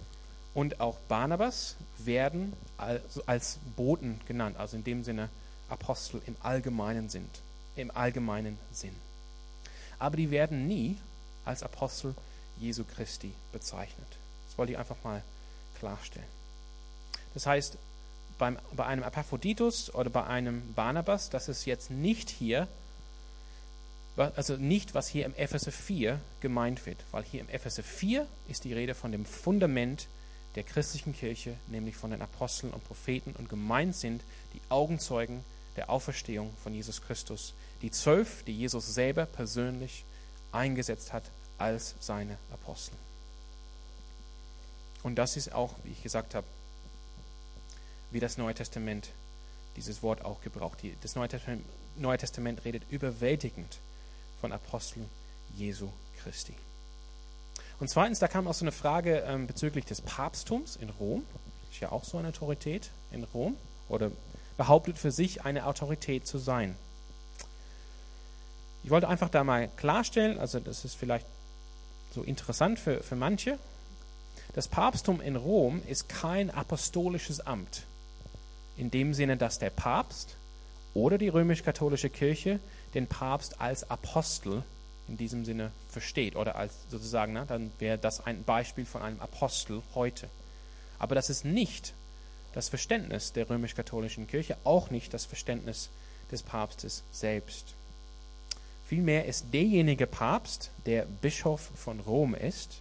[0.55, 5.29] und auch Barnabas werden als, als Boten genannt, also in dem Sinne
[5.69, 7.41] Apostel im allgemeinen sind,
[7.77, 8.95] im allgemeinen Sinn.
[9.99, 10.99] Aber die werden nie
[11.45, 12.15] als Apostel
[12.59, 14.09] Jesu Christi bezeichnet.
[14.47, 15.23] Das wollte ich einfach mal
[15.79, 16.27] klarstellen.
[17.35, 17.79] Das heißt,
[18.39, 22.69] beim, bei einem Epaphroditus oder bei einem Barnabas, das ist jetzt nicht hier
[24.17, 28.65] also nicht, was hier im Epheser 4 gemeint wird, weil hier im Epheser 4 ist
[28.65, 30.07] die Rede von dem Fundament
[30.55, 34.23] der christlichen Kirche, nämlich von den Aposteln und Propheten und gemeint sind
[34.55, 35.45] die Augenzeugen
[35.77, 40.05] der Auferstehung von Jesus Christus, die zwölf, die Jesus selber persönlich
[40.53, 41.25] eingesetzt hat
[41.59, 42.95] als seine Apostel.
[45.03, 46.47] Und das ist auch, wie ich gesagt habe,
[48.11, 49.09] wie das Neue Testament
[49.77, 50.79] dieses Wort auch gebraucht.
[51.01, 51.65] Das Neue Testament,
[51.97, 53.79] Neue Testament redet überwältigend
[54.41, 55.09] von Aposteln
[55.57, 55.89] Jesu
[56.23, 56.55] Christi.
[57.83, 61.25] Und zweitens, da kam auch so eine Frage ähm, bezüglich des Papsttums in Rom.
[61.73, 63.57] Ist ja auch so eine Autorität in Rom
[63.89, 64.13] oder
[64.57, 66.77] behauptet für sich eine Autorität zu sein.
[68.85, 71.27] Ich wollte einfach da mal klarstellen, also das ist vielleicht
[72.15, 73.59] so interessant für, für manche.
[74.55, 77.83] Das Papsttum in Rom ist kein apostolisches Amt.
[78.77, 80.37] In dem Sinne, dass der Papst
[80.95, 82.61] oder die römisch-katholische Kirche
[82.95, 84.63] den Papst als Apostel
[85.13, 89.21] in diesem Sinne versteht oder als sozusagen, na, dann wäre das ein Beispiel von einem
[89.21, 90.31] Apostel heute.
[90.99, 91.93] Aber das ist nicht
[92.55, 95.91] das Verständnis der römisch-katholischen Kirche, auch nicht das Verständnis
[96.31, 97.75] des Papstes selbst.
[98.87, 102.81] Vielmehr ist derjenige Papst, der Bischof von Rom ist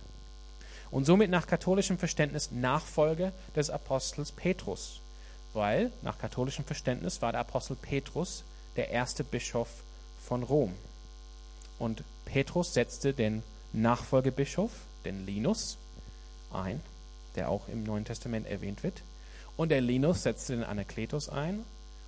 [0.90, 5.02] und somit nach katholischem Verständnis Nachfolger des Apostels Petrus,
[5.52, 8.46] weil nach katholischem Verständnis war der Apostel Petrus
[8.78, 9.68] der erste Bischof
[10.26, 10.74] von Rom.
[11.82, 13.42] Und Petrus setzte den
[13.74, 14.70] Nachfolgebischof,
[15.04, 15.80] den Linus,
[16.54, 16.80] ein,
[17.36, 19.02] der auch im Neuen Testament erwähnt wird.
[19.58, 21.64] Und der Linus setzte den Anakletus ein.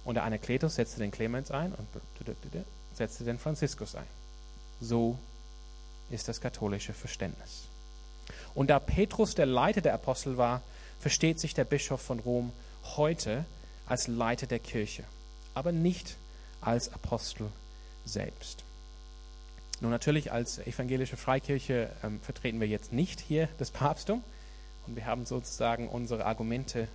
[0.06, 1.88] Und der Anakletus setzte den Clemens ein und
[2.94, 4.06] setzte den Franziskus ein.
[4.80, 5.18] So
[6.12, 7.64] ist das katholische Verständnis.
[8.54, 10.62] Und da Petrus der Leiter der Apostel war,
[11.00, 12.54] versteht sich der Bischof von Rom
[12.96, 13.44] heute
[13.88, 15.04] als Leiter der Kirche,
[15.56, 16.16] aber nicht
[16.62, 17.48] als Apostel
[18.06, 18.63] selbst.
[19.84, 24.24] Nun natürlich als evangelische Freikirche ähm, vertreten wir jetzt nicht hier das Papsttum
[24.88, 26.88] und wir haben sozusagen unsere Argumente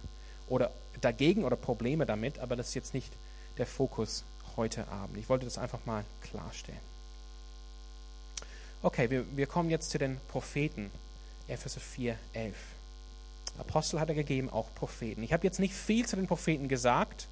[0.49, 0.71] oder
[1.03, 3.13] dagegen oder Probleme damit, aber das ist jetzt nicht
[3.59, 4.25] der Fokus
[4.57, 5.19] heute Abend.
[5.19, 6.81] Ich wollte das einfach mal klarstellen.
[8.81, 10.91] Okay, wir, wir kommen jetzt zu den Propheten.
[11.47, 12.57] Epheser 4, 11.
[13.59, 15.23] Apostel hat er gegeben, auch Propheten.
[15.23, 17.29] Ich habe jetzt nicht viel zu den Propheten gesagt.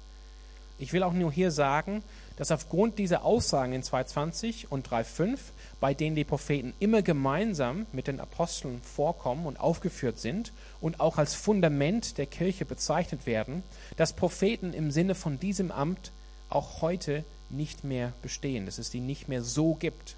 [0.79, 2.03] Ich will auch nur hier sagen,
[2.35, 5.39] dass aufgrund dieser Aussagen in 2.20 und 3.5,
[5.79, 11.17] bei denen die Propheten immer gemeinsam mit den Aposteln vorkommen und aufgeführt sind und auch
[11.17, 13.63] als Fundament der Kirche bezeichnet werden,
[13.95, 16.11] dass Propheten im Sinne von diesem Amt
[16.49, 20.15] auch heute nicht mehr bestehen, dass es die nicht mehr so gibt.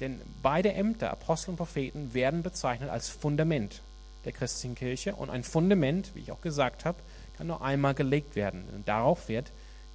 [0.00, 3.82] Denn beide Ämter, Apostel und Propheten, werden bezeichnet als Fundament
[4.24, 5.16] der christlichen Kirche.
[5.16, 6.98] Und ein Fundament, wie ich auch gesagt habe,
[7.36, 8.64] kann nur einmal gelegt werden.
[8.74, 9.50] Und darauf wird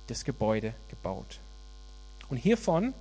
[0.08, 1.40] das Gebäude gebaut.
[2.30, 2.94] Und hiervon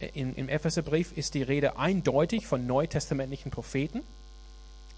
[0.00, 4.02] äh, im, im Epheserbrief ist die Rede eindeutig von neutestamentlichen Propheten,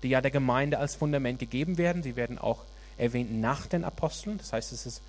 [0.02, 2.02] die ja der Gemeinde als Fundament gegeben werden.
[2.02, 2.64] Sie werden auch
[2.98, 4.38] erwähnt nach den Aposteln.
[4.38, 5.02] Das heißt, es ist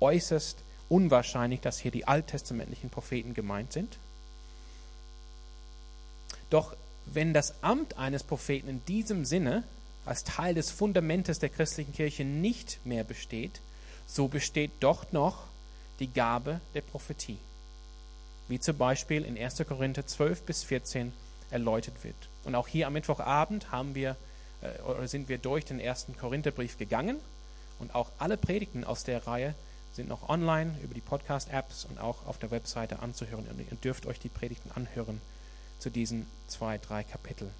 [0.00, 3.98] äußerst unwahrscheinlich, dass hier die alttestamentlichen Propheten gemeint sind.
[6.50, 9.64] Doch wenn das Amt eines Propheten in diesem Sinne
[10.04, 13.60] als Teil des Fundamentes der christlichen Kirche nicht mehr besteht,
[14.06, 15.44] so besteht doch noch
[15.98, 17.38] die Gabe der Prophetie,
[18.48, 19.62] wie zum Beispiel in 1.
[19.66, 21.12] Korinther 12 bis 14
[21.50, 22.16] erläutert wird.
[22.44, 24.16] Und auch hier am Mittwochabend haben wir,
[24.60, 27.18] äh, oder sind wir durch den ersten Korintherbrief gegangen
[27.78, 29.54] und auch alle Predigten aus der Reihe
[29.92, 33.46] sind noch online über die Podcast-Apps und auch auf der Webseite anzuhören.
[33.58, 35.20] Ihr dürft euch die Predigten anhören
[35.78, 37.52] zu diesen zwei, drei Kapiteln.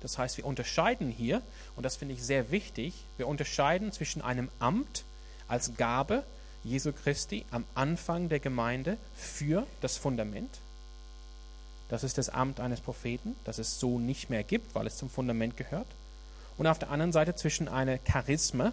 [0.00, 1.40] Das heißt, wir unterscheiden hier,
[1.76, 5.04] und das finde ich sehr wichtig, wir unterscheiden zwischen einem Amt
[5.48, 6.24] als Gabe
[6.64, 10.58] Jesu Christi am Anfang der Gemeinde für das Fundament.
[11.88, 15.10] Das ist das Amt eines Propheten, das es so nicht mehr gibt, weil es zum
[15.10, 15.86] Fundament gehört.
[16.56, 18.72] Und auf der anderen Seite zwischen einer Charisma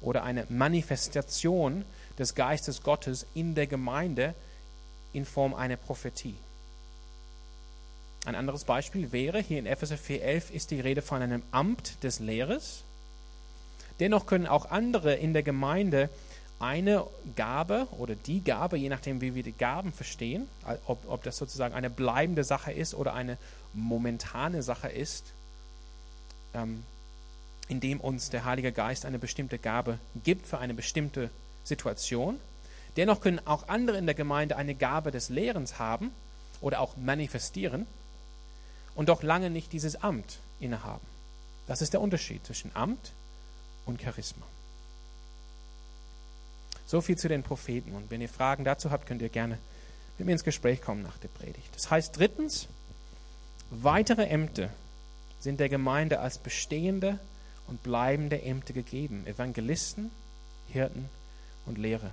[0.00, 1.84] oder einer Manifestation
[2.18, 4.34] des Geistes Gottes in der Gemeinde
[5.12, 6.36] in Form einer Prophetie.
[8.24, 12.20] Ein anderes Beispiel wäre, hier in Epheser 4.11 ist die Rede von einem Amt des
[12.20, 12.84] Lehrers.
[14.00, 16.08] Dennoch können auch andere in der Gemeinde
[16.60, 17.06] eine
[17.36, 20.48] Gabe oder die Gabe, je nachdem, wie wir die Gaben verstehen,
[20.86, 23.38] ob, ob das sozusagen eine bleibende Sache ist oder eine
[23.74, 25.32] momentane Sache ist,
[26.54, 26.82] ähm,
[27.68, 31.30] indem uns der Heilige Geist eine bestimmte Gabe gibt für eine bestimmte
[31.64, 32.40] Situation.
[32.96, 36.10] Dennoch können auch andere in der Gemeinde eine Gabe des Lehrens haben
[36.60, 37.86] oder auch manifestieren
[38.94, 41.06] und doch lange nicht dieses Amt innehaben.
[41.68, 43.12] Das ist der Unterschied zwischen Amt
[43.88, 44.46] und Charisma.
[46.86, 47.92] So viel zu den Propheten.
[47.94, 49.58] Und wenn ihr Fragen dazu habt, könnt ihr gerne
[50.18, 51.74] mit mir ins Gespräch kommen nach der Predigt.
[51.74, 52.68] Das heißt drittens,
[53.70, 54.70] weitere Ämter
[55.40, 57.18] sind der Gemeinde als bestehende
[57.66, 59.26] und bleibende Ämter gegeben.
[59.26, 60.10] Evangelisten,
[60.68, 61.08] Hirten
[61.66, 62.10] und Lehrer.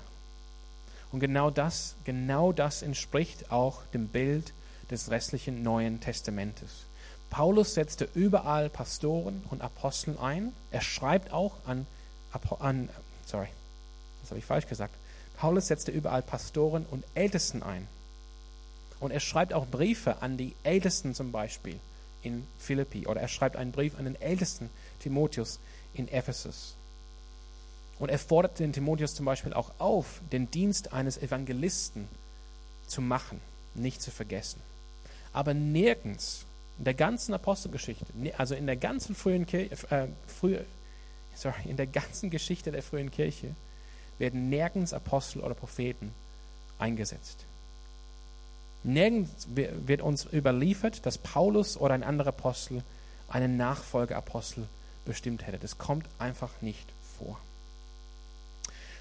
[1.12, 4.54] Und genau das, genau das entspricht auch dem Bild
[4.92, 6.86] des restlichen Neuen Testamentes.
[7.30, 10.54] Paulus setzte überall Pastoren und Aposteln ein.
[10.72, 11.86] Er schreibt auch an,
[12.60, 12.90] an
[13.26, 13.48] sorry,
[14.22, 14.96] das habe ich falsch gesagt.
[15.38, 17.88] Paulus setzte überall Pastoren und Ältesten ein.
[19.00, 21.80] Und er schreibt auch Briefe an die Ältesten zum Beispiel
[22.24, 23.06] in Philippi.
[23.08, 25.60] Oder er schreibt einen Brief an den Ältesten Timotheus
[25.94, 26.76] in Ephesus.
[28.00, 32.08] Und er fordert den Timotheus zum Beispiel auch auf, den Dienst eines Evangelisten
[32.88, 33.42] zu machen,
[33.74, 34.62] nicht zu vergessen
[35.36, 36.46] aber nirgends
[36.78, 38.06] in der ganzen Apostelgeschichte,
[38.38, 40.66] also in der ganzen frühen Kirche, äh, frühe,
[41.34, 43.56] sorry, in der ganzen Geschichte der frühen Kirche
[44.18, 46.14] werden nirgends Apostel oder Propheten
[46.80, 47.46] eingesetzt.
[48.84, 52.84] Nirgends wird uns überliefert, dass Paulus oder ein anderer Apostel
[53.28, 54.68] einen Nachfolgeapostel
[55.06, 55.58] bestimmt hätte.
[55.58, 57.40] Das kommt einfach nicht vor.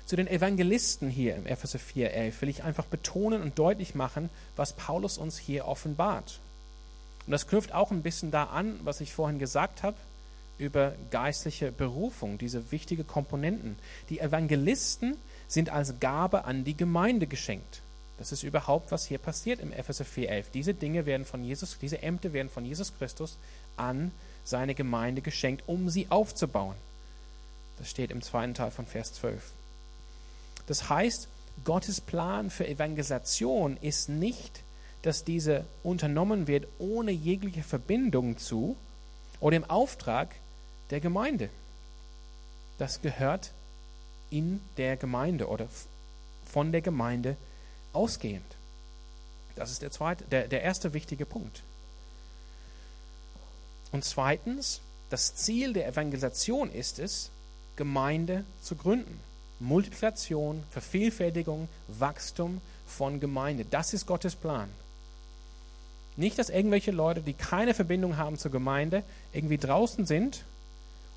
[0.06, 4.74] Zu den Evangelisten hier im Epheser 4,11 will ich einfach betonen und deutlich machen, was
[4.74, 6.40] Paulus uns hier offenbart.
[7.26, 9.96] Und das knüpft auch ein bisschen da an, was ich vorhin gesagt habe
[10.58, 13.76] über geistliche Berufung, diese wichtige Komponenten.
[14.08, 15.16] Die Evangelisten
[15.48, 17.82] sind als Gabe an die Gemeinde geschenkt.
[18.18, 20.44] Das ist überhaupt, was hier passiert im Epheser 4,11.
[20.54, 23.38] Diese Dinge werden von Jesus, diese Ämter werden von Jesus Christus
[23.76, 24.12] an
[24.44, 26.76] seine Gemeinde geschenkt, um sie aufzubauen.
[27.78, 29.42] Das steht im zweiten Teil von Vers 12.
[30.66, 31.28] Das heißt,
[31.64, 34.62] Gottes Plan für Evangelisation ist nicht,
[35.04, 38.74] dass diese unternommen wird ohne jegliche Verbindung zu
[39.38, 40.34] oder im Auftrag
[40.88, 41.50] der Gemeinde.
[42.78, 43.52] Das gehört
[44.30, 45.68] in der Gemeinde oder
[46.50, 47.36] von der Gemeinde
[47.92, 48.46] ausgehend.
[49.56, 51.62] Das ist der, zweite, der, der erste wichtige Punkt.
[53.92, 57.30] Und zweitens, das Ziel der Evangelisation ist es,
[57.76, 59.20] Gemeinde zu gründen.
[59.60, 63.66] Multiplikation, Vervielfältigung, Wachstum von Gemeinde.
[63.66, 64.70] Das ist Gottes Plan.
[66.16, 69.02] Nicht, dass irgendwelche Leute, die keine Verbindung haben zur Gemeinde,
[69.32, 70.44] irgendwie draußen sind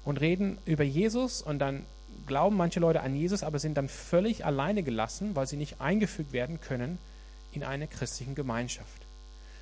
[0.06, 1.86] und reden über Jesus und dann
[2.26, 6.34] glauben manche Leute an Jesus, aber sind dann völlig alleine gelassen, weil sie nicht eingefügt
[6.34, 6.98] werden können
[7.52, 9.06] in eine christliche Gemeinschaft.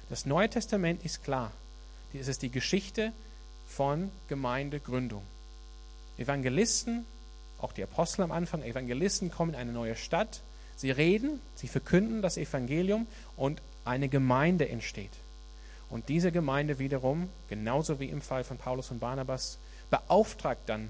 [0.10, 1.52] Das Neue Testament ist klar.
[2.14, 3.12] Es ist die Geschichte
[3.68, 5.24] von Gemeindegründung.
[6.18, 7.06] Evangelisten
[7.60, 10.42] auch die Apostel am Anfang, Evangelisten kommen in eine neue Stadt,
[10.78, 13.08] Sie reden, sie verkünden das Evangelium
[13.38, 15.12] und eine Gemeinde entsteht.
[15.96, 20.89] Und diese Gemeinde wiederum, genauso wie im Fall von Paulus und Barnabas, beauftragt dann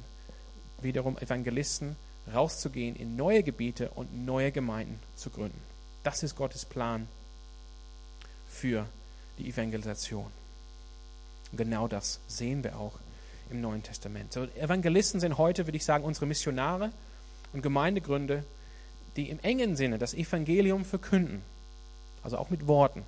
[0.82, 1.96] wiederum Evangelisten,
[2.34, 5.62] rauszugehen in neue Gebiete und neue Gemeinden zu gründen.
[6.02, 7.08] Das ist Gottes Plan
[8.50, 8.88] für
[9.38, 10.26] die Evangelisation.
[11.54, 12.98] Genau das sehen wir auch
[13.52, 14.34] im Neuen Testament.
[14.34, 16.92] So, Evangelisten sind heute, würde ich sagen, unsere Missionare
[17.54, 18.44] und Gemeindegründe,
[19.18, 21.44] die im engen Sinne das Evangelium verkünden,
[22.24, 23.06] also auch mit Worten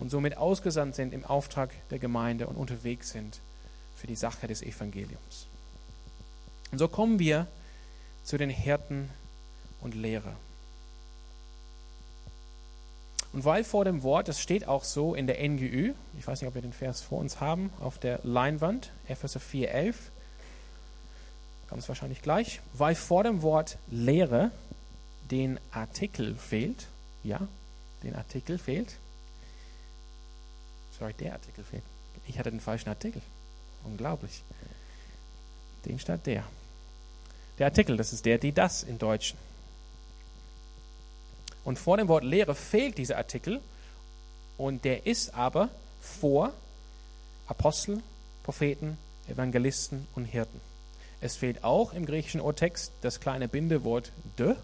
[0.00, 3.40] und somit ausgesandt sind im Auftrag der Gemeinde und unterwegs sind
[3.96, 5.46] für die Sache des Evangeliums.
[6.70, 7.46] Und so kommen wir
[8.24, 9.10] zu den Hirten
[9.80, 10.36] und Lehrer.
[13.32, 16.48] Und weil vor dem Wort, das steht auch so in der NGÜ, ich weiß nicht,
[16.48, 19.94] ob wir den Vers vor uns haben, auf der Leinwand, Epheser 4,11,
[21.68, 24.50] kommt es wahrscheinlich gleich, weil vor dem Wort Lehre
[25.30, 26.86] den Artikel fehlt,
[27.22, 27.46] ja,
[28.02, 28.96] den Artikel fehlt.
[30.98, 31.82] Sorry, der Artikel fehlt.
[32.26, 33.22] Ich hatte den falschen Artikel.
[33.84, 34.42] Unglaublich.
[35.84, 36.44] Den statt der.
[37.58, 39.38] Der Artikel, das ist der, die, das im Deutschen.
[41.64, 43.60] Und vor dem Wort Lehre fehlt dieser Artikel
[44.56, 45.68] und der ist aber
[46.00, 46.52] vor
[47.46, 48.02] Apostel,
[48.42, 48.96] Propheten,
[49.28, 50.60] Evangelisten und Hirten.
[51.20, 54.54] Es fehlt auch im griechischen Urtext das kleine Bindewort de,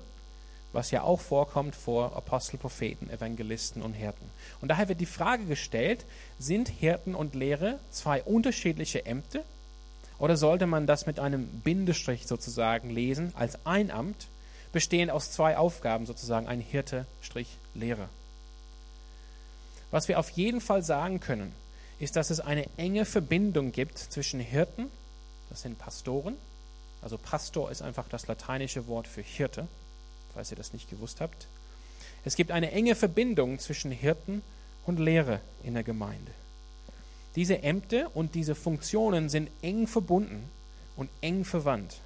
[0.74, 4.28] was ja auch vorkommt vor Apostel, Propheten, Evangelisten und Hirten.
[4.60, 6.04] Und daher wird die Frage gestellt,
[6.38, 9.40] sind Hirten und Lehre zwei unterschiedliche Ämter
[10.18, 14.28] oder sollte man das mit einem Bindestrich sozusagen lesen als ein Amt?
[14.74, 18.08] bestehen aus zwei Aufgaben sozusagen, ein Hirte, Strich, Lehrer.
[19.92, 21.54] Was wir auf jeden Fall sagen können,
[22.00, 24.90] ist, dass es eine enge Verbindung gibt zwischen Hirten,
[25.48, 26.36] das sind Pastoren,
[27.00, 29.68] also Pastor ist einfach das lateinische Wort für Hirte,
[30.34, 31.46] falls ihr das nicht gewusst habt.
[32.24, 34.42] Es gibt eine enge Verbindung zwischen Hirten
[34.86, 36.32] und Lehre in der Gemeinde.
[37.36, 40.48] Diese Ämter und diese Funktionen sind eng verbunden
[40.96, 41.96] und eng verwandt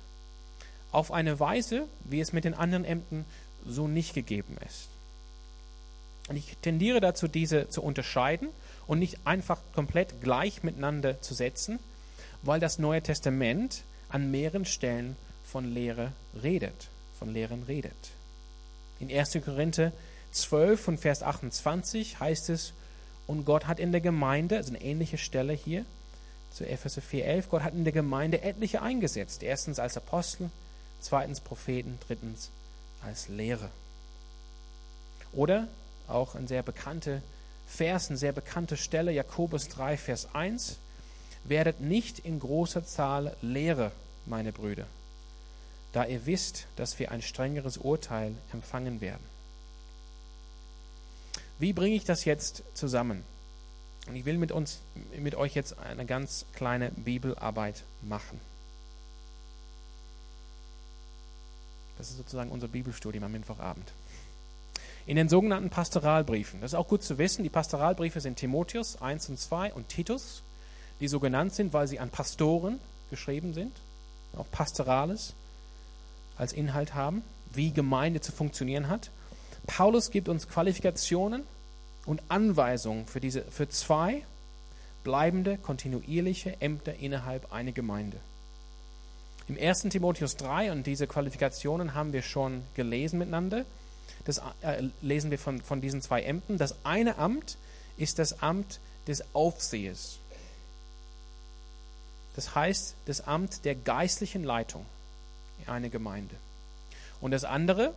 [0.91, 3.25] auf eine Weise, wie es mit den anderen Ämtern
[3.67, 4.89] so nicht gegeben ist.
[6.29, 8.49] Und ich tendiere dazu, diese zu unterscheiden
[8.87, 11.79] und nicht einfach komplett gleich miteinander zu setzen,
[12.43, 16.13] weil das Neue Testament an mehreren Stellen von Lehre
[16.43, 18.11] redet, von Lehren redet.
[19.01, 19.39] In 1.
[19.45, 19.93] Korinther
[20.33, 22.73] 12 von Vers 28 heißt es,
[23.27, 25.85] und Gott hat in der Gemeinde, also eine ähnliche Stelle hier
[26.51, 29.43] zu Epheser 4,11, Gott hat in der Gemeinde etliche eingesetzt.
[29.43, 30.51] Erstens als Apostel,
[31.01, 32.51] zweitens Propheten, drittens
[33.05, 33.71] als Lehre.
[35.33, 35.69] Oder
[36.09, 37.21] auch ein sehr bekannter
[37.67, 40.79] Vers, eine sehr bekannte Stelle, Jakobus 3, Vers 1.
[41.45, 43.93] Werdet nicht in großer Zahl Lehre,
[44.25, 44.87] meine Brüder,
[45.93, 49.25] da ihr wisst, dass wir ein strengeres Urteil empfangen werden.
[51.59, 53.25] Wie bringe ich das jetzt zusammen?
[54.07, 54.81] Und ich will mit uns,
[55.19, 58.41] mit euch jetzt eine ganz kleine Bibelarbeit machen.
[61.99, 63.93] Das ist sozusagen unser Bibelstudium am Mittwochabend.
[65.05, 69.31] In den sogenannten Pastoralbriefen, das ist auch gut zu wissen, die Pastoralbriefe sind Timotheus 1
[69.31, 70.43] und 2 und Titus,
[71.01, 72.79] die so genannt sind, weil sie an Pastoren
[73.11, 73.73] geschrieben sind,
[74.37, 75.35] auch Pastorales
[76.39, 77.23] als Inhalt haben,
[77.53, 79.11] wie Gemeinde zu funktionieren hat.
[79.67, 81.43] Paulus gibt uns Qualifikationen
[82.07, 84.23] und Anweisungen für, diese, für zwei
[85.05, 88.19] bleibende, kontinuierliche Ämter innerhalb einer Gemeinde.
[89.49, 89.83] Im 1.
[89.91, 93.65] Timotheus 3, und diese Qualifikationen haben wir schon gelesen miteinander,
[94.25, 96.59] das äh, lesen wir von, von diesen zwei Ämtern.
[96.59, 97.57] Das eine Amt
[97.97, 100.19] ist das Amt des Aufsehers.
[102.37, 104.85] Das heißt, das Amt der geistlichen Leitung
[105.69, 106.35] in einer Gemeinde.
[107.21, 107.95] Und das andere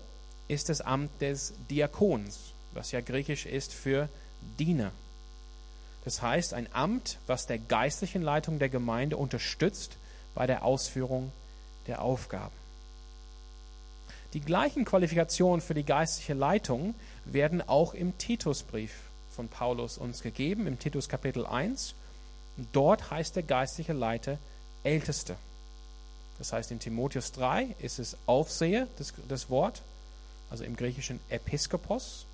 [0.48, 4.10] ist das Amt des Diakons, was ja griechisch ist für
[4.60, 4.92] Diener.
[6.04, 9.98] Das heißt, ein Amt, was der geistlichen Leitung der Gemeinde unterstützt
[10.34, 11.32] bei der Ausführung
[11.88, 12.56] der Aufgaben.
[14.34, 16.96] Die gleichen Qualifikationen für die geistliche Leitung
[17.26, 18.94] werden auch im Titusbrief
[19.30, 21.96] von Paulus uns gegeben, im Titus Kapitel 1.
[22.72, 24.38] Dort heißt der geistliche Leiter
[24.84, 25.36] Älteste.
[26.42, 29.84] Das heißt, in Timotheus 3 ist es Aufseher, das, das Wort,
[30.50, 32.26] also im griechischen Episkopos.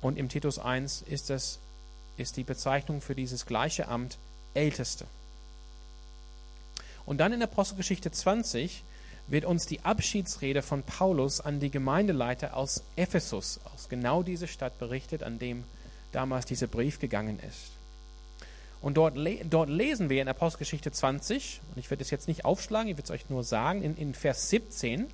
[0.00, 1.58] Und im Titus 1 ist, das,
[2.18, 4.16] ist die Bezeichnung für dieses gleiche Amt
[4.54, 5.06] Älteste.
[7.04, 8.84] Und dann in Apostelgeschichte 20
[9.26, 14.78] wird uns die Abschiedsrede von Paulus an die Gemeindeleiter aus Ephesus, aus genau dieser Stadt
[14.78, 15.64] berichtet, an dem
[16.12, 17.75] damals dieser Brief gegangen ist.
[18.86, 19.16] Und dort,
[19.50, 23.02] dort lesen wir in Apostelgeschichte 20, und ich werde es jetzt nicht aufschlagen, ich werde
[23.02, 25.08] es euch nur sagen, in, in Vers 17,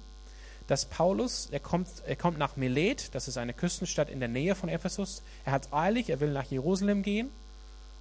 [0.67, 4.55] dass Paulus, er kommt, er kommt nach Milet, das ist eine Küstenstadt in der Nähe
[4.55, 5.23] von Ephesus.
[5.47, 7.31] Er hat eilig, er will nach Jerusalem gehen,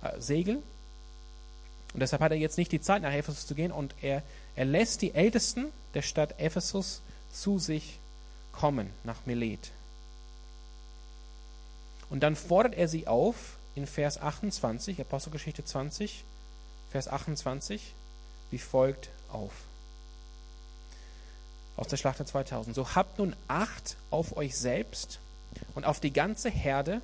[0.01, 0.61] äh, segeln.
[1.93, 3.71] Und deshalb hat er jetzt nicht die Zeit, nach Ephesus zu gehen.
[3.71, 4.23] Und er,
[4.57, 7.01] er lässt die Ältesten der Stadt Ephesus
[7.31, 7.97] zu sich
[8.51, 9.71] kommen, nach Milet.
[12.09, 16.23] Und dann fordert er sie auf in Vers 28, Apostelgeschichte 20,
[16.91, 17.93] Vers 28,
[18.49, 19.51] wie folgt auf.
[21.77, 22.75] Aus der Schlachter 2000.
[22.75, 25.19] So habt nun Acht auf euch selbst
[25.73, 27.01] und auf die ganze Herde,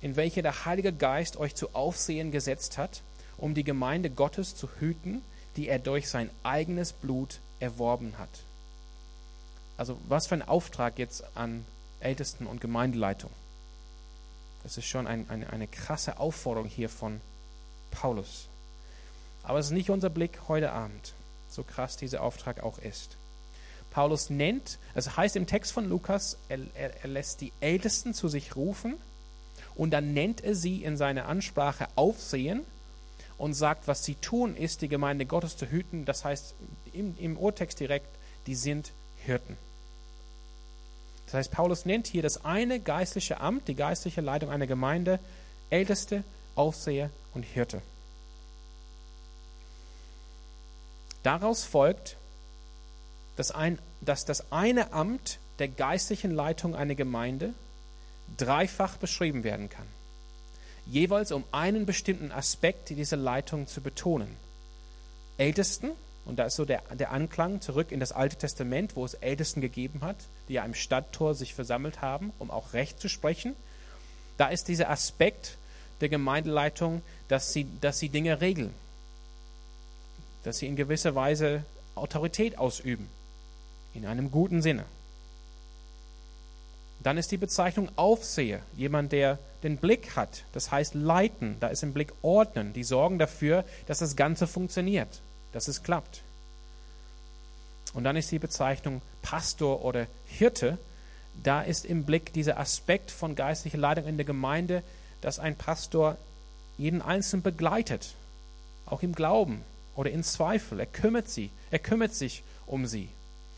[0.00, 3.02] in welche der Heilige Geist euch zu Aufsehen gesetzt hat,
[3.36, 5.22] um die Gemeinde Gottes zu hüten,
[5.56, 8.28] die er durch sein eigenes Blut erworben hat.
[9.76, 11.64] Also was für ein Auftrag jetzt an
[12.00, 13.30] Ältesten und Gemeindeleitung.
[14.68, 17.22] Das ist schon ein, eine, eine krasse Aufforderung hier von
[17.90, 18.48] Paulus.
[19.42, 21.14] Aber es ist nicht unser Blick heute Abend,
[21.48, 23.16] so krass dieser Auftrag auch ist.
[23.90, 28.28] Paulus nennt, es heißt im Text von Lukas, er, er, er lässt die Ältesten zu
[28.28, 28.98] sich rufen
[29.74, 32.60] und dann nennt er sie in seiner Ansprache Aufsehen
[33.38, 36.04] und sagt, was sie tun, ist, die Gemeinde Gottes zu hüten.
[36.04, 36.54] Das heißt
[36.92, 38.10] im, im Urtext direkt,
[38.46, 38.92] die sind
[39.24, 39.56] Hirten.
[41.28, 45.18] Das heißt, Paulus nennt hier das eine geistliche Amt, die geistliche Leitung einer Gemeinde,
[45.68, 46.24] Älteste,
[46.54, 47.82] Aufseher und Hirte.
[51.22, 52.16] Daraus folgt,
[53.36, 57.52] dass, ein, dass das eine Amt der geistlichen Leitung einer Gemeinde
[58.38, 59.86] dreifach beschrieben werden kann.
[60.86, 64.34] Jeweils um einen bestimmten Aspekt dieser Leitung zu betonen.
[65.36, 65.90] Ältesten,
[66.28, 69.62] und da ist so der, der Anklang zurück in das Alte Testament, wo es Ältesten
[69.62, 70.16] gegeben hat,
[70.48, 73.56] die ja im Stadttor sich versammelt haben, um auch Recht zu sprechen.
[74.36, 75.56] Da ist dieser Aspekt
[76.02, 78.74] der Gemeindeleitung, dass sie, dass sie Dinge regeln,
[80.44, 81.64] dass sie in gewisser Weise
[81.94, 83.08] Autorität ausüben,
[83.94, 84.84] in einem guten Sinne.
[87.02, 91.82] Dann ist die Bezeichnung Aufseher, jemand, der den Blick hat, das heißt leiten, da ist
[91.82, 95.22] im Blick ordnen, die sorgen dafür, dass das Ganze funktioniert
[95.52, 96.22] dass es klappt.
[97.94, 100.78] Und dann ist die Bezeichnung Pastor oder Hirte.
[101.42, 104.82] Da ist im Blick dieser Aspekt von geistlicher Leitung in der Gemeinde,
[105.20, 106.16] dass ein Pastor
[106.76, 108.14] jeden Einzelnen begleitet,
[108.86, 109.62] auch im Glauben
[109.96, 110.80] oder in Zweifel.
[110.80, 113.08] Er kümmert sie, er kümmert sich um sie.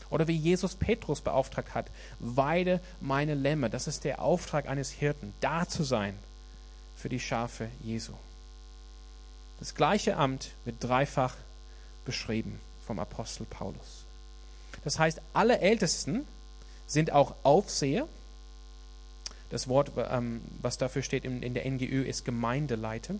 [0.09, 1.89] Oder wie Jesus Petrus beauftragt hat,
[2.19, 3.69] weide meine Lämme.
[3.69, 6.13] Das ist der Auftrag eines Hirten, da zu sein
[6.97, 8.13] für die Schafe Jesu.
[9.59, 11.35] Das gleiche Amt wird dreifach
[12.05, 14.05] beschrieben vom Apostel Paulus.
[14.83, 16.27] Das heißt, alle Ältesten
[16.87, 18.07] sind auch Aufseher.
[19.49, 23.15] Das Wort, ähm, was dafür steht in, der NGÖ, ist Gemeindeleiter.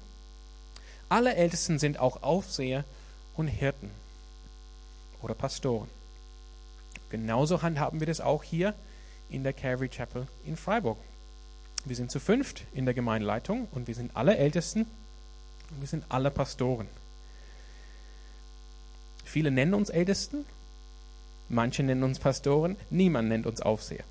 [1.09, 2.85] Alle Ältesten sind auch Aufseher
[3.35, 3.91] und Hirten
[5.21, 5.89] oder Pastoren.
[7.09, 8.73] Genauso handhaben wir das auch hier
[9.29, 10.97] in der Calvary Chapel in Freiburg.
[11.83, 14.85] Wir sind zu fünft in der Gemeindeleitung und wir sind alle Ältesten
[15.71, 16.87] und wir sind alle Pastoren.
[19.31, 20.43] Viele nennen uns Ältesten,
[21.47, 24.03] manche nennen uns Pastoren, niemand nennt uns Aufseher.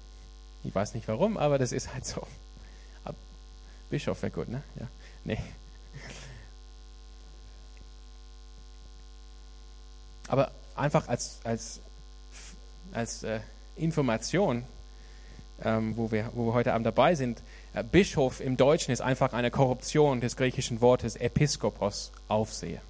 [0.64, 2.26] Ich weiß nicht warum, aber das ist halt so.
[3.90, 4.62] Bischof wäre gut, ne?
[4.78, 4.86] Ja.
[5.24, 5.38] Nee.
[10.28, 11.80] Aber einfach als, als,
[12.92, 13.40] als äh,
[13.76, 14.64] Information,
[15.62, 17.42] ähm, wo, wir, wo wir heute Abend dabei sind,
[17.74, 22.80] äh, Bischof im Deutschen ist einfach eine Korruption des griechischen Wortes Episkopos, Aufseher.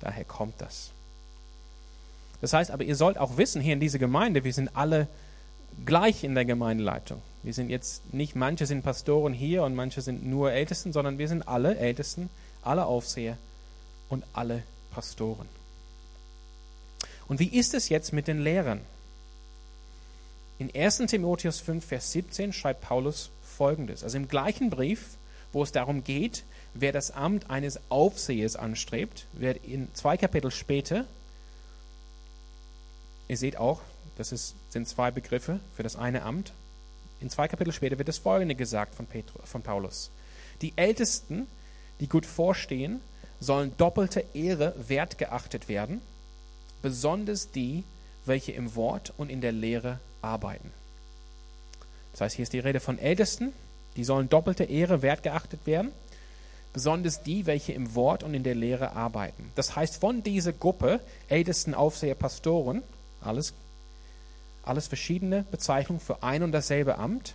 [0.00, 0.91] Daher kommt das.
[2.42, 5.06] Das heißt aber, ihr sollt auch wissen, hier in dieser Gemeinde, wir sind alle
[5.86, 7.22] gleich in der Gemeindeleitung.
[7.44, 11.28] Wir sind jetzt nicht, manche sind Pastoren hier und manche sind nur Ältesten, sondern wir
[11.28, 12.28] sind alle Ältesten,
[12.62, 13.38] alle Aufseher
[14.08, 15.48] und alle Pastoren.
[17.28, 18.80] Und wie ist es jetzt mit den Lehrern?
[20.58, 24.02] In 1 Timotheus 5, Vers 17 schreibt Paulus folgendes.
[24.02, 25.16] Also im gleichen Brief,
[25.52, 26.42] wo es darum geht,
[26.74, 31.06] wer das Amt eines Aufsehers anstrebt, wird in zwei Kapitel später
[33.32, 33.80] Ihr seht auch,
[34.18, 36.52] das ist, sind zwei Begriffe für das eine Amt.
[37.18, 40.10] In zwei Kapitel später wird das Folgende gesagt von, Petru, von Paulus.
[40.60, 41.46] Die Ältesten,
[41.98, 43.00] die gut vorstehen,
[43.40, 46.02] sollen doppelte Ehre wert geachtet werden,
[46.82, 47.84] besonders die,
[48.26, 50.70] welche im Wort und in der Lehre arbeiten.
[52.10, 53.54] Das heißt, hier ist die Rede von Ältesten,
[53.96, 55.90] die sollen doppelte Ehre wert geachtet werden,
[56.74, 59.50] besonders die, welche im Wort und in der Lehre arbeiten.
[59.54, 62.82] Das heißt, von dieser Gruppe, Ältesten, Aufseher, Pastoren,
[63.22, 63.54] alles,
[64.62, 67.34] alles verschiedene Bezeichnungen für ein und dasselbe Amt.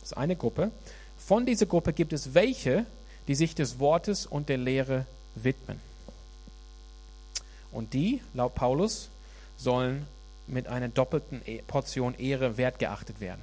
[0.00, 0.70] Das ist eine Gruppe.
[1.18, 2.84] Von dieser Gruppe gibt es welche,
[3.28, 5.80] die sich des Wortes und der Lehre widmen.
[7.72, 9.08] Und die, laut Paulus,
[9.56, 10.06] sollen
[10.46, 13.40] mit einer doppelten E- Portion Ehre wertgeachtet werden.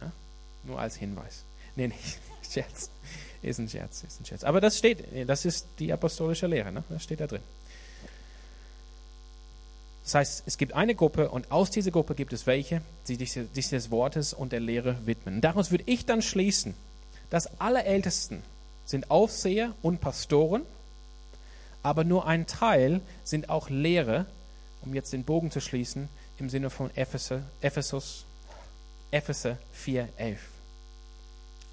[0.00, 0.12] Ja?
[0.64, 1.44] Nur als Hinweis.
[1.74, 2.18] Nee, nicht.
[2.48, 2.90] Scherz.
[3.40, 4.44] Ist ein Scherz, ist ein Scherz.
[4.44, 6.82] Aber das steht, das ist die apostolische Lehre, ne?
[6.88, 7.42] das steht da drin.
[10.08, 13.68] Das heißt, es gibt eine Gruppe und aus dieser Gruppe gibt es welche, die sich
[13.68, 15.42] des Wortes und der Lehre widmen.
[15.42, 16.74] Daraus würde ich dann schließen,
[17.28, 18.42] dass alle Ältesten
[18.86, 20.62] sind Aufseher und Pastoren,
[21.82, 24.24] aber nur ein Teil sind auch Lehre,
[24.80, 28.24] um jetzt den Bogen zu schließen, im Sinne von Epheser, Ephesus,
[29.10, 30.38] Epheser 4,11.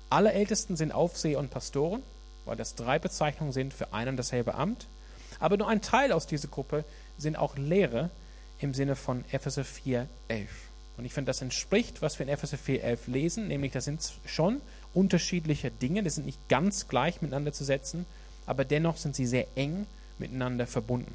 [0.10, 2.04] Alle Ältesten sind Aufseher und Pastoren,
[2.44, 4.88] weil das drei Bezeichnungen sind für ein und dasselbe Amt.
[5.40, 6.84] Aber nur ein Teil aus dieser Gruppe
[7.18, 8.10] sind auch Lehre
[8.60, 10.08] im Sinne von Epheser 4,11.
[10.98, 14.62] Und ich finde, das entspricht, was wir in Epheser 4,11 lesen, nämlich das sind schon
[14.94, 18.06] unterschiedliche Dinge, die sind nicht ganz gleich miteinander zu setzen,
[18.46, 19.86] aber dennoch sind sie sehr eng
[20.18, 21.14] miteinander verbunden.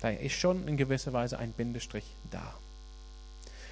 [0.00, 2.54] Da ist schon in gewisser Weise ein Bindestrich da.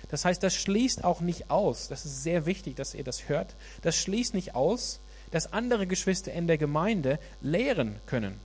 [0.08, 3.54] Das heißt, das schließt auch nicht aus, das ist sehr wichtig, dass ihr das hört,
[3.82, 5.00] das schließt nicht aus,
[5.30, 8.38] dass andere Geschwister in der Gemeinde lehren können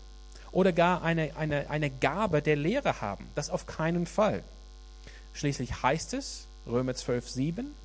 [0.51, 3.27] oder gar eine, eine, eine Gabe der Lehre haben.
[3.35, 4.43] Das auf keinen Fall.
[5.33, 7.75] Schließlich heißt es, Römer 12, 7,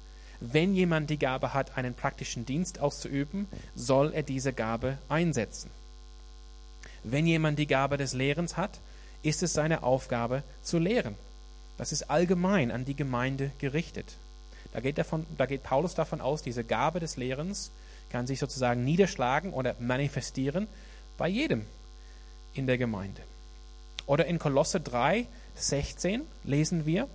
[0.40, 5.70] wenn jemand die Gabe hat, einen praktischen Dienst auszuüben, soll er diese Gabe einsetzen.
[7.02, 8.80] Wenn jemand die Gabe des Lehrens hat,
[9.22, 11.14] ist es seine Aufgabe zu lehren.
[11.76, 14.16] Das ist allgemein an die Gemeinde gerichtet.
[14.72, 17.70] Da geht, davon, da geht Paulus davon aus, diese Gabe des Lehrens
[18.10, 20.66] kann sich sozusagen niederschlagen oder manifestieren
[21.16, 21.66] bei jedem
[22.54, 23.22] in der Gemeinde.
[24.06, 25.26] Oder in Kolosse 3,
[25.56, 27.08] 16 lesen wir,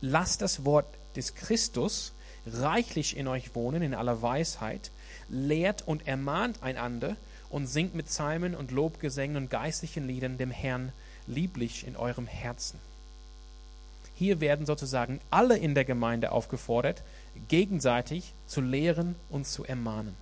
[0.00, 0.86] lasst das Wort
[1.16, 2.12] des Christus
[2.46, 4.90] reichlich in euch wohnen in aller Weisheit,
[5.28, 7.16] lehrt und ermahnt einander
[7.50, 10.92] und singt mit Psalmen und Lobgesängen und geistlichen Liedern dem Herrn
[11.26, 12.78] lieblich in eurem Herzen.
[14.14, 17.02] Hier werden sozusagen alle in der Gemeinde aufgefordert,
[17.48, 20.14] gegenseitig zu lehren und zu ermahnen.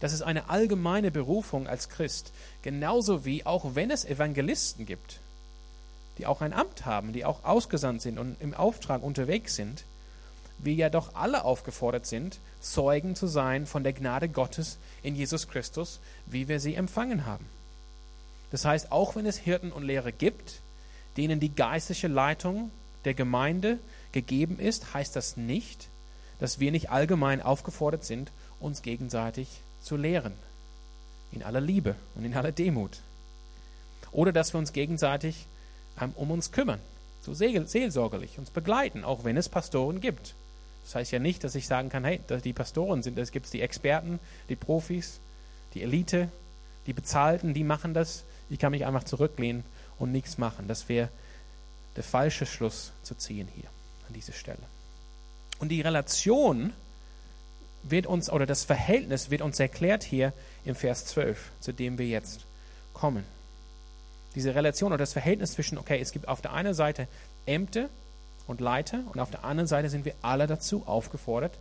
[0.00, 2.32] Das ist eine allgemeine Berufung als Christ,
[2.62, 5.20] genauso wie auch wenn es Evangelisten gibt,
[6.18, 9.84] die auch ein Amt haben, die auch ausgesandt sind und im Auftrag unterwegs sind,
[10.58, 15.48] wir ja doch alle aufgefordert sind, Zeugen zu sein von der Gnade Gottes in Jesus
[15.48, 17.46] Christus, wie wir sie empfangen haben.
[18.50, 20.60] Das heißt, auch wenn es Hirten und Lehrer gibt,
[21.16, 22.70] denen die geistliche Leitung
[23.04, 23.78] der Gemeinde
[24.12, 25.88] gegeben ist, heißt das nicht,
[26.38, 28.30] dass wir nicht allgemein aufgefordert sind,
[28.60, 29.48] uns gegenseitig
[29.84, 30.32] zu lehren.
[31.32, 32.98] In aller Liebe und in aller Demut.
[34.12, 35.46] Oder dass wir uns gegenseitig
[36.00, 36.80] ähm, um uns kümmern,
[37.20, 40.34] so seelsorgerlich, uns begleiten, auch wenn es Pastoren gibt.
[40.84, 43.62] Das heißt ja nicht, dass ich sagen kann, hey, die Pastoren sind, es gibt die
[43.62, 45.18] Experten, die Profis,
[45.72, 46.28] die Elite,
[46.86, 48.24] die Bezahlten, die machen das.
[48.50, 49.64] Ich kann mich einfach zurücklehnen
[49.98, 50.68] und nichts machen.
[50.68, 51.08] Das wäre
[51.96, 53.68] der falsche Schluss zu ziehen hier
[54.06, 54.58] an dieser Stelle.
[55.58, 56.72] Und die Relation
[57.84, 60.32] wird uns, oder das Verhältnis wird uns erklärt hier
[60.64, 62.46] im Vers 12, zu dem wir jetzt
[62.92, 63.24] kommen.
[64.34, 67.06] Diese Relation oder das Verhältnis zwischen, okay, es gibt auf der einen Seite
[67.46, 67.88] Ämter
[68.46, 71.58] und Leiter und auf der anderen Seite sind wir alle dazu aufgefordert,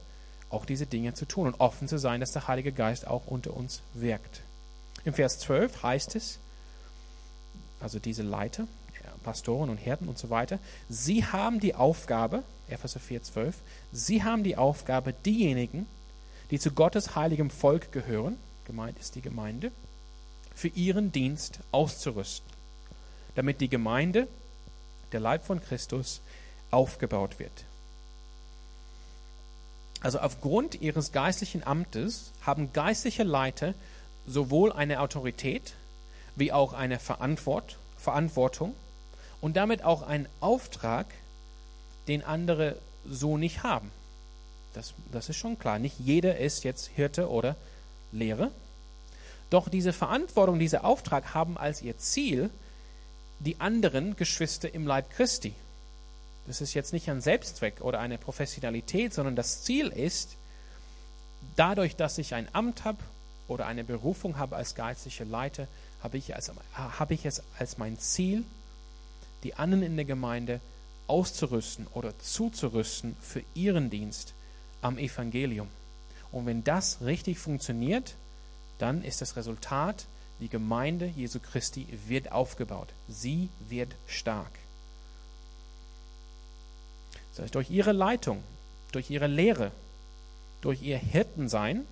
[0.49, 3.55] auch diese Dinge zu tun und offen zu sein, dass der Heilige Geist auch unter
[3.55, 4.41] uns wirkt.
[5.05, 6.39] Im Vers 12 heißt es,
[7.79, 8.67] also diese Leiter,
[9.23, 10.59] Pastoren und Hirten und so weiter,
[10.89, 13.55] sie haben die Aufgabe, Epheser 4, 12,
[13.91, 15.87] sie haben die Aufgabe, diejenigen,
[16.53, 19.71] die zu Gottes heiligem Volk gehören, gemeint ist die Gemeinde,
[20.53, 22.47] für ihren Dienst auszurüsten,
[23.33, 24.27] damit die Gemeinde,
[25.13, 26.21] der Leib von Christus,
[26.69, 27.65] aufgebaut wird.
[30.01, 33.73] Also aufgrund ihres geistlichen Amtes haben geistliche Leiter
[34.27, 35.73] sowohl eine Autorität
[36.35, 38.75] wie auch eine Verantwort, Verantwortung
[39.41, 41.07] und damit auch einen Auftrag,
[42.07, 42.77] den andere
[43.09, 43.89] so nicht haben.
[44.73, 45.79] Das, das ist schon klar.
[45.79, 47.55] Nicht jeder ist jetzt Hirte oder
[48.11, 48.51] Lehrer.
[49.49, 52.49] Doch diese Verantwortung, dieser Auftrag haben als ihr Ziel
[53.39, 55.53] die anderen Geschwister im Leib Christi.
[56.47, 60.35] Das ist jetzt nicht ein Selbstzweck oder eine Professionalität, sondern das Ziel ist,
[61.55, 62.97] dadurch, dass ich ein Amt habe
[63.47, 65.67] oder eine Berufung habe als geistlicher Leiter,
[66.01, 68.43] habe ich, als, habe ich es als mein Ziel,
[69.43, 70.59] die anderen in der Gemeinde
[71.07, 74.33] auszurüsten oder zuzurüsten für ihren Dienst
[74.83, 75.67] am Evangelium.
[76.31, 78.15] Und wenn das richtig funktioniert,
[78.79, 80.05] dann ist das Resultat,
[80.39, 82.89] die Gemeinde Jesu Christi wird aufgebaut.
[83.07, 84.51] Sie wird stark.
[87.31, 88.43] Das heißt, durch ihre Leitung,
[88.91, 89.71] durch ihre Lehre,
[90.61, 91.85] durch ihr Hirtensein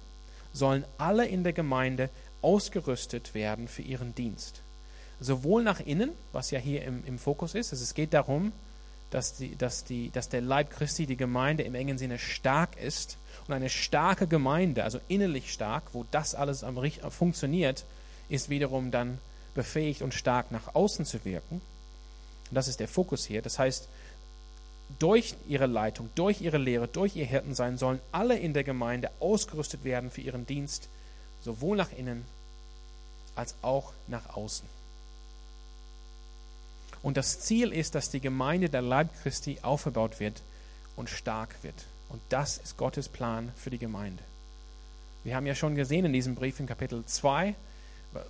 [0.54, 2.10] sollen alle in der Gemeinde
[2.42, 4.62] ausgerüstet werden für ihren Dienst.
[5.20, 8.52] Sowohl nach innen, was ja hier im, im Fokus ist, also es geht darum,
[9.12, 13.18] dass, die, dass, die, dass der Leib Christi, die Gemeinde im engen Sinne stark ist.
[13.48, 17.86] Und eine starke Gemeinde, also innerlich stark, wo das alles am, funktioniert,
[18.30, 19.20] ist wiederum dann
[19.54, 21.62] befähigt und stark nach außen zu wirken.
[22.50, 23.42] Und das ist der Fokus hier.
[23.42, 23.88] Das heißt,
[25.00, 29.84] durch ihre Leitung, durch ihre Lehre, durch ihr Hirtensein sollen alle in der Gemeinde ausgerüstet
[29.84, 30.88] werden für ihren Dienst,
[31.42, 32.26] sowohl nach innen
[33.36, 34.68] als auch nach außen.
[37.02, 40.42] Und das Ziel ist, dass die Gemeinde der Leib Christi aufgebaut wird
[40.96, 41.86] und stark wird.
[42.10, 44.24] Und das ist Gottes Plan für die Gemeinde.
[45.24, 47.56] Wir haben ja schon gesehen in diesem Brief in Kapitel 2,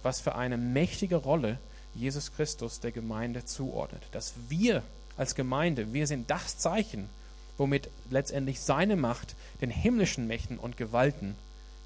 [0.04, 1.58] was für eine mächtige Rolle
[1.96, 4.04] Jesus Christus der Gemeinde zuordnet.
[4.12, 4.84] Dass wir
[5.18, 7.10] als Gemeinde, wir sind das Zeichen,
[7.58, 11.36] womit letztendlich seine Macht den himmlischen Mächten und Gewalten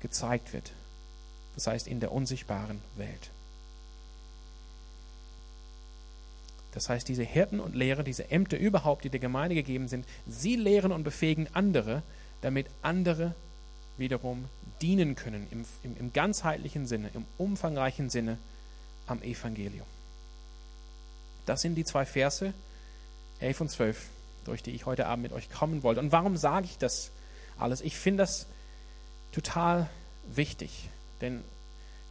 [0.01, 0.71] gezeigt wird.
[1.55, 3.31] Das heißt in der unsichtbaren Welt.
[6.76, 10.57] Das heißt, diese Hirten und Lehrer, diese Ämter überhaupt, die der Gemeinde gegeben sind, sie
[10.57, 12.03] lehren und befähigen andere,
[12.41, 13.34] damit andere
[13.97, 14.45] wiederum
[14.82, 18.38] dienen können im, im, im ganzheitlichen Sinne, im umfangreichen Sinne
[19.07, 19.88] am Evangelium.
[21.45, 22.53] Das sind die zwei Verse,
[23.39, 24.05] 11 und 12,
[24.43, 26.01] durch die ich heute Abend mit euch kommen wollte.
[26.01, 27.11] Und warum sage ich das
[27.57, 27.80] alles?
[27.80, 28.47] Ich finde das
[29.32, 29.89] total
[30.28, 30.89] wichtig,
[31.21, 31.41] denn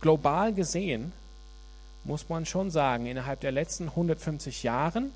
[0.01, 1.13] global gesehen
[2.05, 5.13] muss man schon sagen, innerhalb der letzten 150 Jahren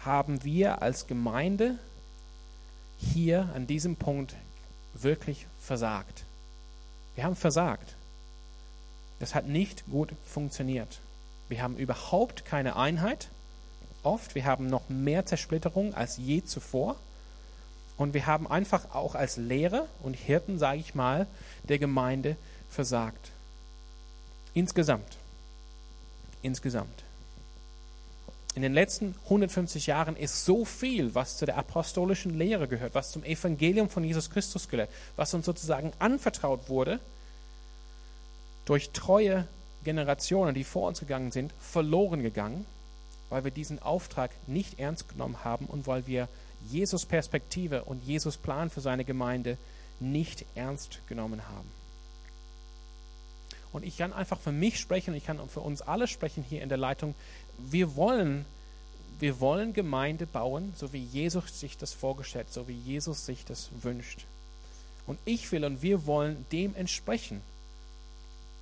[0.00, 1.78] haben wir als Gemeinde
[2.98, 4.34] hier an diesem Punkt
[4.94, 6.24] wirklich versagt.
[7.14, 7.94] Wir haben versagt.
[9.18, 11.00] Das hat nicht gut funktioniert.
[11.48, 13.28] Wir haben überhaupt keine Einheit.
[14.02, 16.96] Oft, wir haben noch mehr Zersplitterung als je zuvor.
[17.96, 21.26] Und wir haben einfach auch als Lehrer und Hirten, sage ich mal,
[21.64, 22.36] der Gemeinde
[22.70, 23.30] versagt.
[24.54, 25.16] Insgesamt.
[26.42, 27.04] Insgesamt.
[28.54, 33.12] In den letzten 150 Jahren ist so viel, was zu der apostolischen Lehre gehört, was
[33.12, 36.98] zum Evangelium von Jesus Christus gehört, was uns sozusagen anvertraut wurde,
[38.64, 39.46] durch treue
[39.84, 42.66] Generationen, die vor uns gegangen sind, verloren gegangen,
[43.28, 46.28] weil wir diesen Auftrag nicht ernst genommen haben und weil wir
[46.68, 49.56] Jesus Perspektive und Jesus Plan für seine Gemeinde
[50.00, 51.79] nicht ernst genommen haben.
[53.72, 56.68] Und ich kann einfach für mich sprechen, ich kann für uns alle sprechen hier in
[56.68, 57.14] der Leitung.
[57.58, 58.44] Wir wollen,
[59.18, 63.70] wir wollen Gemeinde bauen, so wie Jesus sich das vorgestellt, so wie Jesus sich das
[63.82, 64.26] wünscht.
[65.06, 67.42] Und ich will und wir wollen dem entsprechen,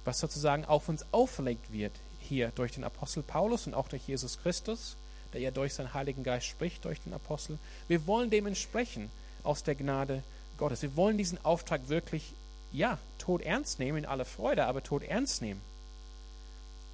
[0.04, 4.38] was sozusagen auf uns auferlegt wird, hier durch den Apostel Paulus und auch durch Jesus
[4.38, 4.96] Christus,
[5.32, 7.59] der ja durch seinen Heiligen Geist spricht, durch den Apostel.
[7.86, 9.11] Wir wollen dem entsprechen
[9.42, 10.22] aus der Gnade
[10.56, 10.82] Gottes.
[10.82, 12.32] Wir wollen diesen Auftrag wirklich
[12.73, 15.61] ja, tot ernst nehmen in aller Freude, aber tot ernst nehmen.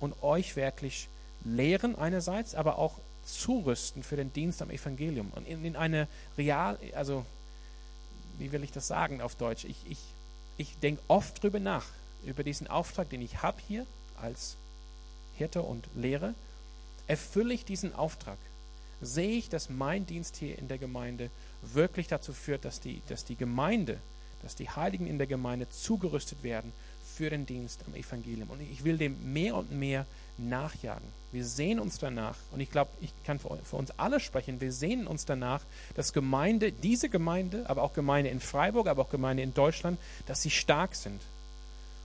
[0.00, 1.08] Und euch wirklich
[1.44, 5.30] lehren einerseits, aber auch zurüsten für den Dienst am Evangelium.
[5.34, 7.24] Und in, in eine real, also,
[8.38, 9.64] wie will ich das sagen auf Deutsch?
[9.64, 9.98] Ich, ich,
[10.56, 11.86] ich denke oft drüber nach,
[12.24, 13.86] über diesen Auftrag, den ich habe hier
[14.20, 14.56] als
[15.36, 16.34] Hirte und Lehre.
[17.06, 18.38] Erfülle ich diesen Auftrag?
[19.00, 21.30] Sehe ich, dass mein Dienst hier in der Gemeinde
[21.62, 23.98] wirklich dazu führt, dass die, dass die Gemeinde
[24.44, 26.72] dass die Heiligen in der Gemeinde zugerüstet werden
[27.14, 28.50] für den Dienst am Evangelium.
[28.50, 31.06] Und ich will dem mehr und mehr nachjagen.
[31.32, 35.06] Wir sehen uns danach, und ich glaube, ich kann für, uns alle sprechen, wir sehen
[35.06, 35.62] uns danach,
[35.94, 40.42] dass Gemeinde, diese Gemeinde, aber auch Gemeinde in Freiburg, aber auch Gemeinde in Deutschland, dass
[40.42, 41.20] sie stark sind,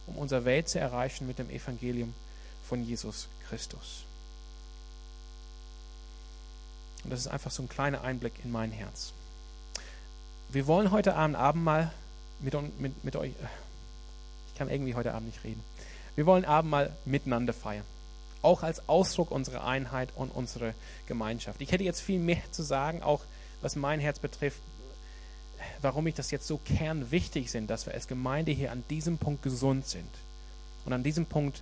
[0.08, 2.14] um unsere Welt zu erreichen mit dem Evangelium
[2.68, 4.04] von Jesus Christus.
[7.04, 9.14] Und das ist einfach so ein kleiner Einblick in mein Herz.
[10.50, 11.92] Wir wollen heute Abend Abendmahl
[12.40, 13.32] mit, mit, mit euch.
[14.48, 15.64] Ich kann irgendwie heute Abend nicht reden.
[16.16, 17.86] Wir wollen Abendmahl miteinander feiern.
[18.42, 20.74] Auch als Ausdruck unserer Einheit und unserer
[21.08, 21.62] Gemeinschaft.
[21.62, 23.22] Ich hätte jetzt viel mehr zu sagen, auch
[23.62, 24.62] was mein Herz betrifft,
[25.82, 29.44] warum ich das jetzt so kernwichtig sind, dass wir als Gemeinde hier an diesem Punkt
[29.44, 30.10] gesund sind
[30.86, 31.62] und an diesem Punkt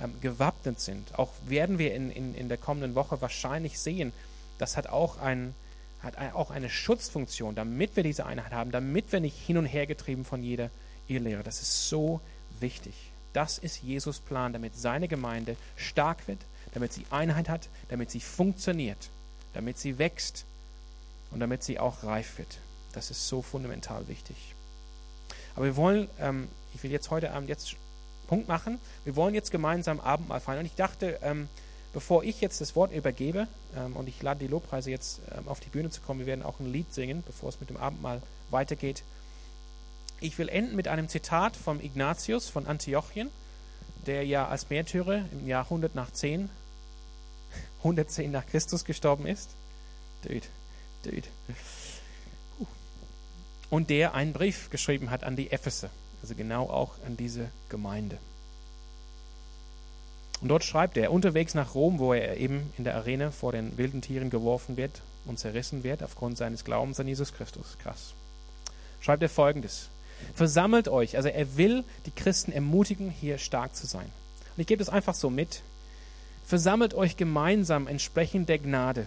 [0.00, 1.18] ähm, gewappnet sind.
[1.18, 4.12] Auch werden wir in, in, in der kommenden Woche wahrscheinlich sehen,
[4.58, 5.54] das hat auch einen
[6.02, 9.86] hat auch eine Schutzfunktion, damit wir diese Einheit haben, damit wir nicht hin und her
[9.86, 10.70] getrieben von jeder
[11.06, 11.42] Irrlehre.
[11.42, 12.20] Das ist so
[12.60, 12.94] wichtig.
[13.32, 16.40] Das ist Jesus Plan, damit seine Gemeinde stark wird,
[16.74, 19.10] damit sie Einheit hat, damit sie funktioniert,
[19.54, 20.44] damit sie wächst
[21.30, 22.58] und damit sie auch reif wird.
[22.92, 24.36] Das ist so fundamental wichtig.
[25.54, 27.76] Aber wir wollen, ähm, ich will jetzt heute Abend jetzt
[28.26, 30.60] Punkt machen, wir wollen jetzt gemeinsam Abendmahl feiern.
[30.60, 31.48] Und ich dachte, ähm,
[31.92, 35.60] Bevor ich jetzt das Wort übergebe, ähm, und ich lade die Lobpreise jetzt ähm, auf
[35.60, 38.22] die Bühne zu kommen, wir werden auch ein Lied singen, bevor es mit dem Abendmahl
[38.50, 39.02] weitergeht.
[40.20, 43.30] Ich will enden mit einem Zitat von Ignatius von Antiochien,
[44.06, 46.48] der ja als Märtyrer im Jahr 100 nach 10,
[47.78, 49.50] 110 nach Christus gestorben ist.
[50.22, 50.46] Dude,
[51.02, 51.28] dude.
[53.68, 55.90] Und der einen Brief geschrieben hat an die Epheser,
[56.22, 58.18] also genau auch an diese Gemeinde.
[60.42, 63.78] Und dort schreibt er, unterwegs nach Rom, wo er eben in der Arena vor den
[63.78, 67.78] wilden Tieren geworfen wird und zerrissen wird aufgrund seines Glaubens an Jesus Christus.
[67.80, 68.14] Krass.
[69.00, 69.88] Schreibt er folgendes.
[70.34, 71.16] Versammelt euch.
[71.16, 74.10] Also er will die Christen ermutigen, hier stark zu sein.
[74.56, 75.62] Und ich gebe das einfach so mit.
[76.44, 79.06] Versammelt euch gemeinsam entsprechend der Gnade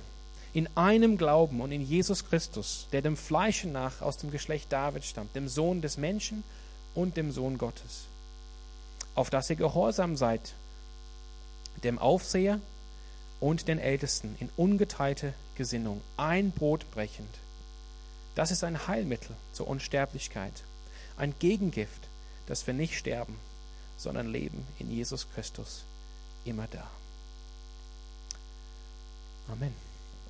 [0.54, 5.04] in einem Glauben und in Jesus Christus, der dem Fleische nach aus dem Geschlecht David
[5.04, 6.46] stammt, dem Sohn des Menschen
[6.94, 8.06] und dem Sohn Gottes.
[9.16, 10.54] Auf dass ihr gehorsam seid
[11.86, 12.60] dem Aufseher
[13.40, 17.30] und den Ältesten in ungeteilte Gesinnung, ein Brot brechend.
[18.36, 20.64] Das ist ein Heilmittel zur Unsterblichkeit,
[21.18, 22.10] ein Gegengift,
[22.48, 23.40] dass wir nicht sterben,
[23.98, 25.86] sondern leben in Jesus Christus
[26.44, 26.90] immer da.
[29.52, 29.85] Amen.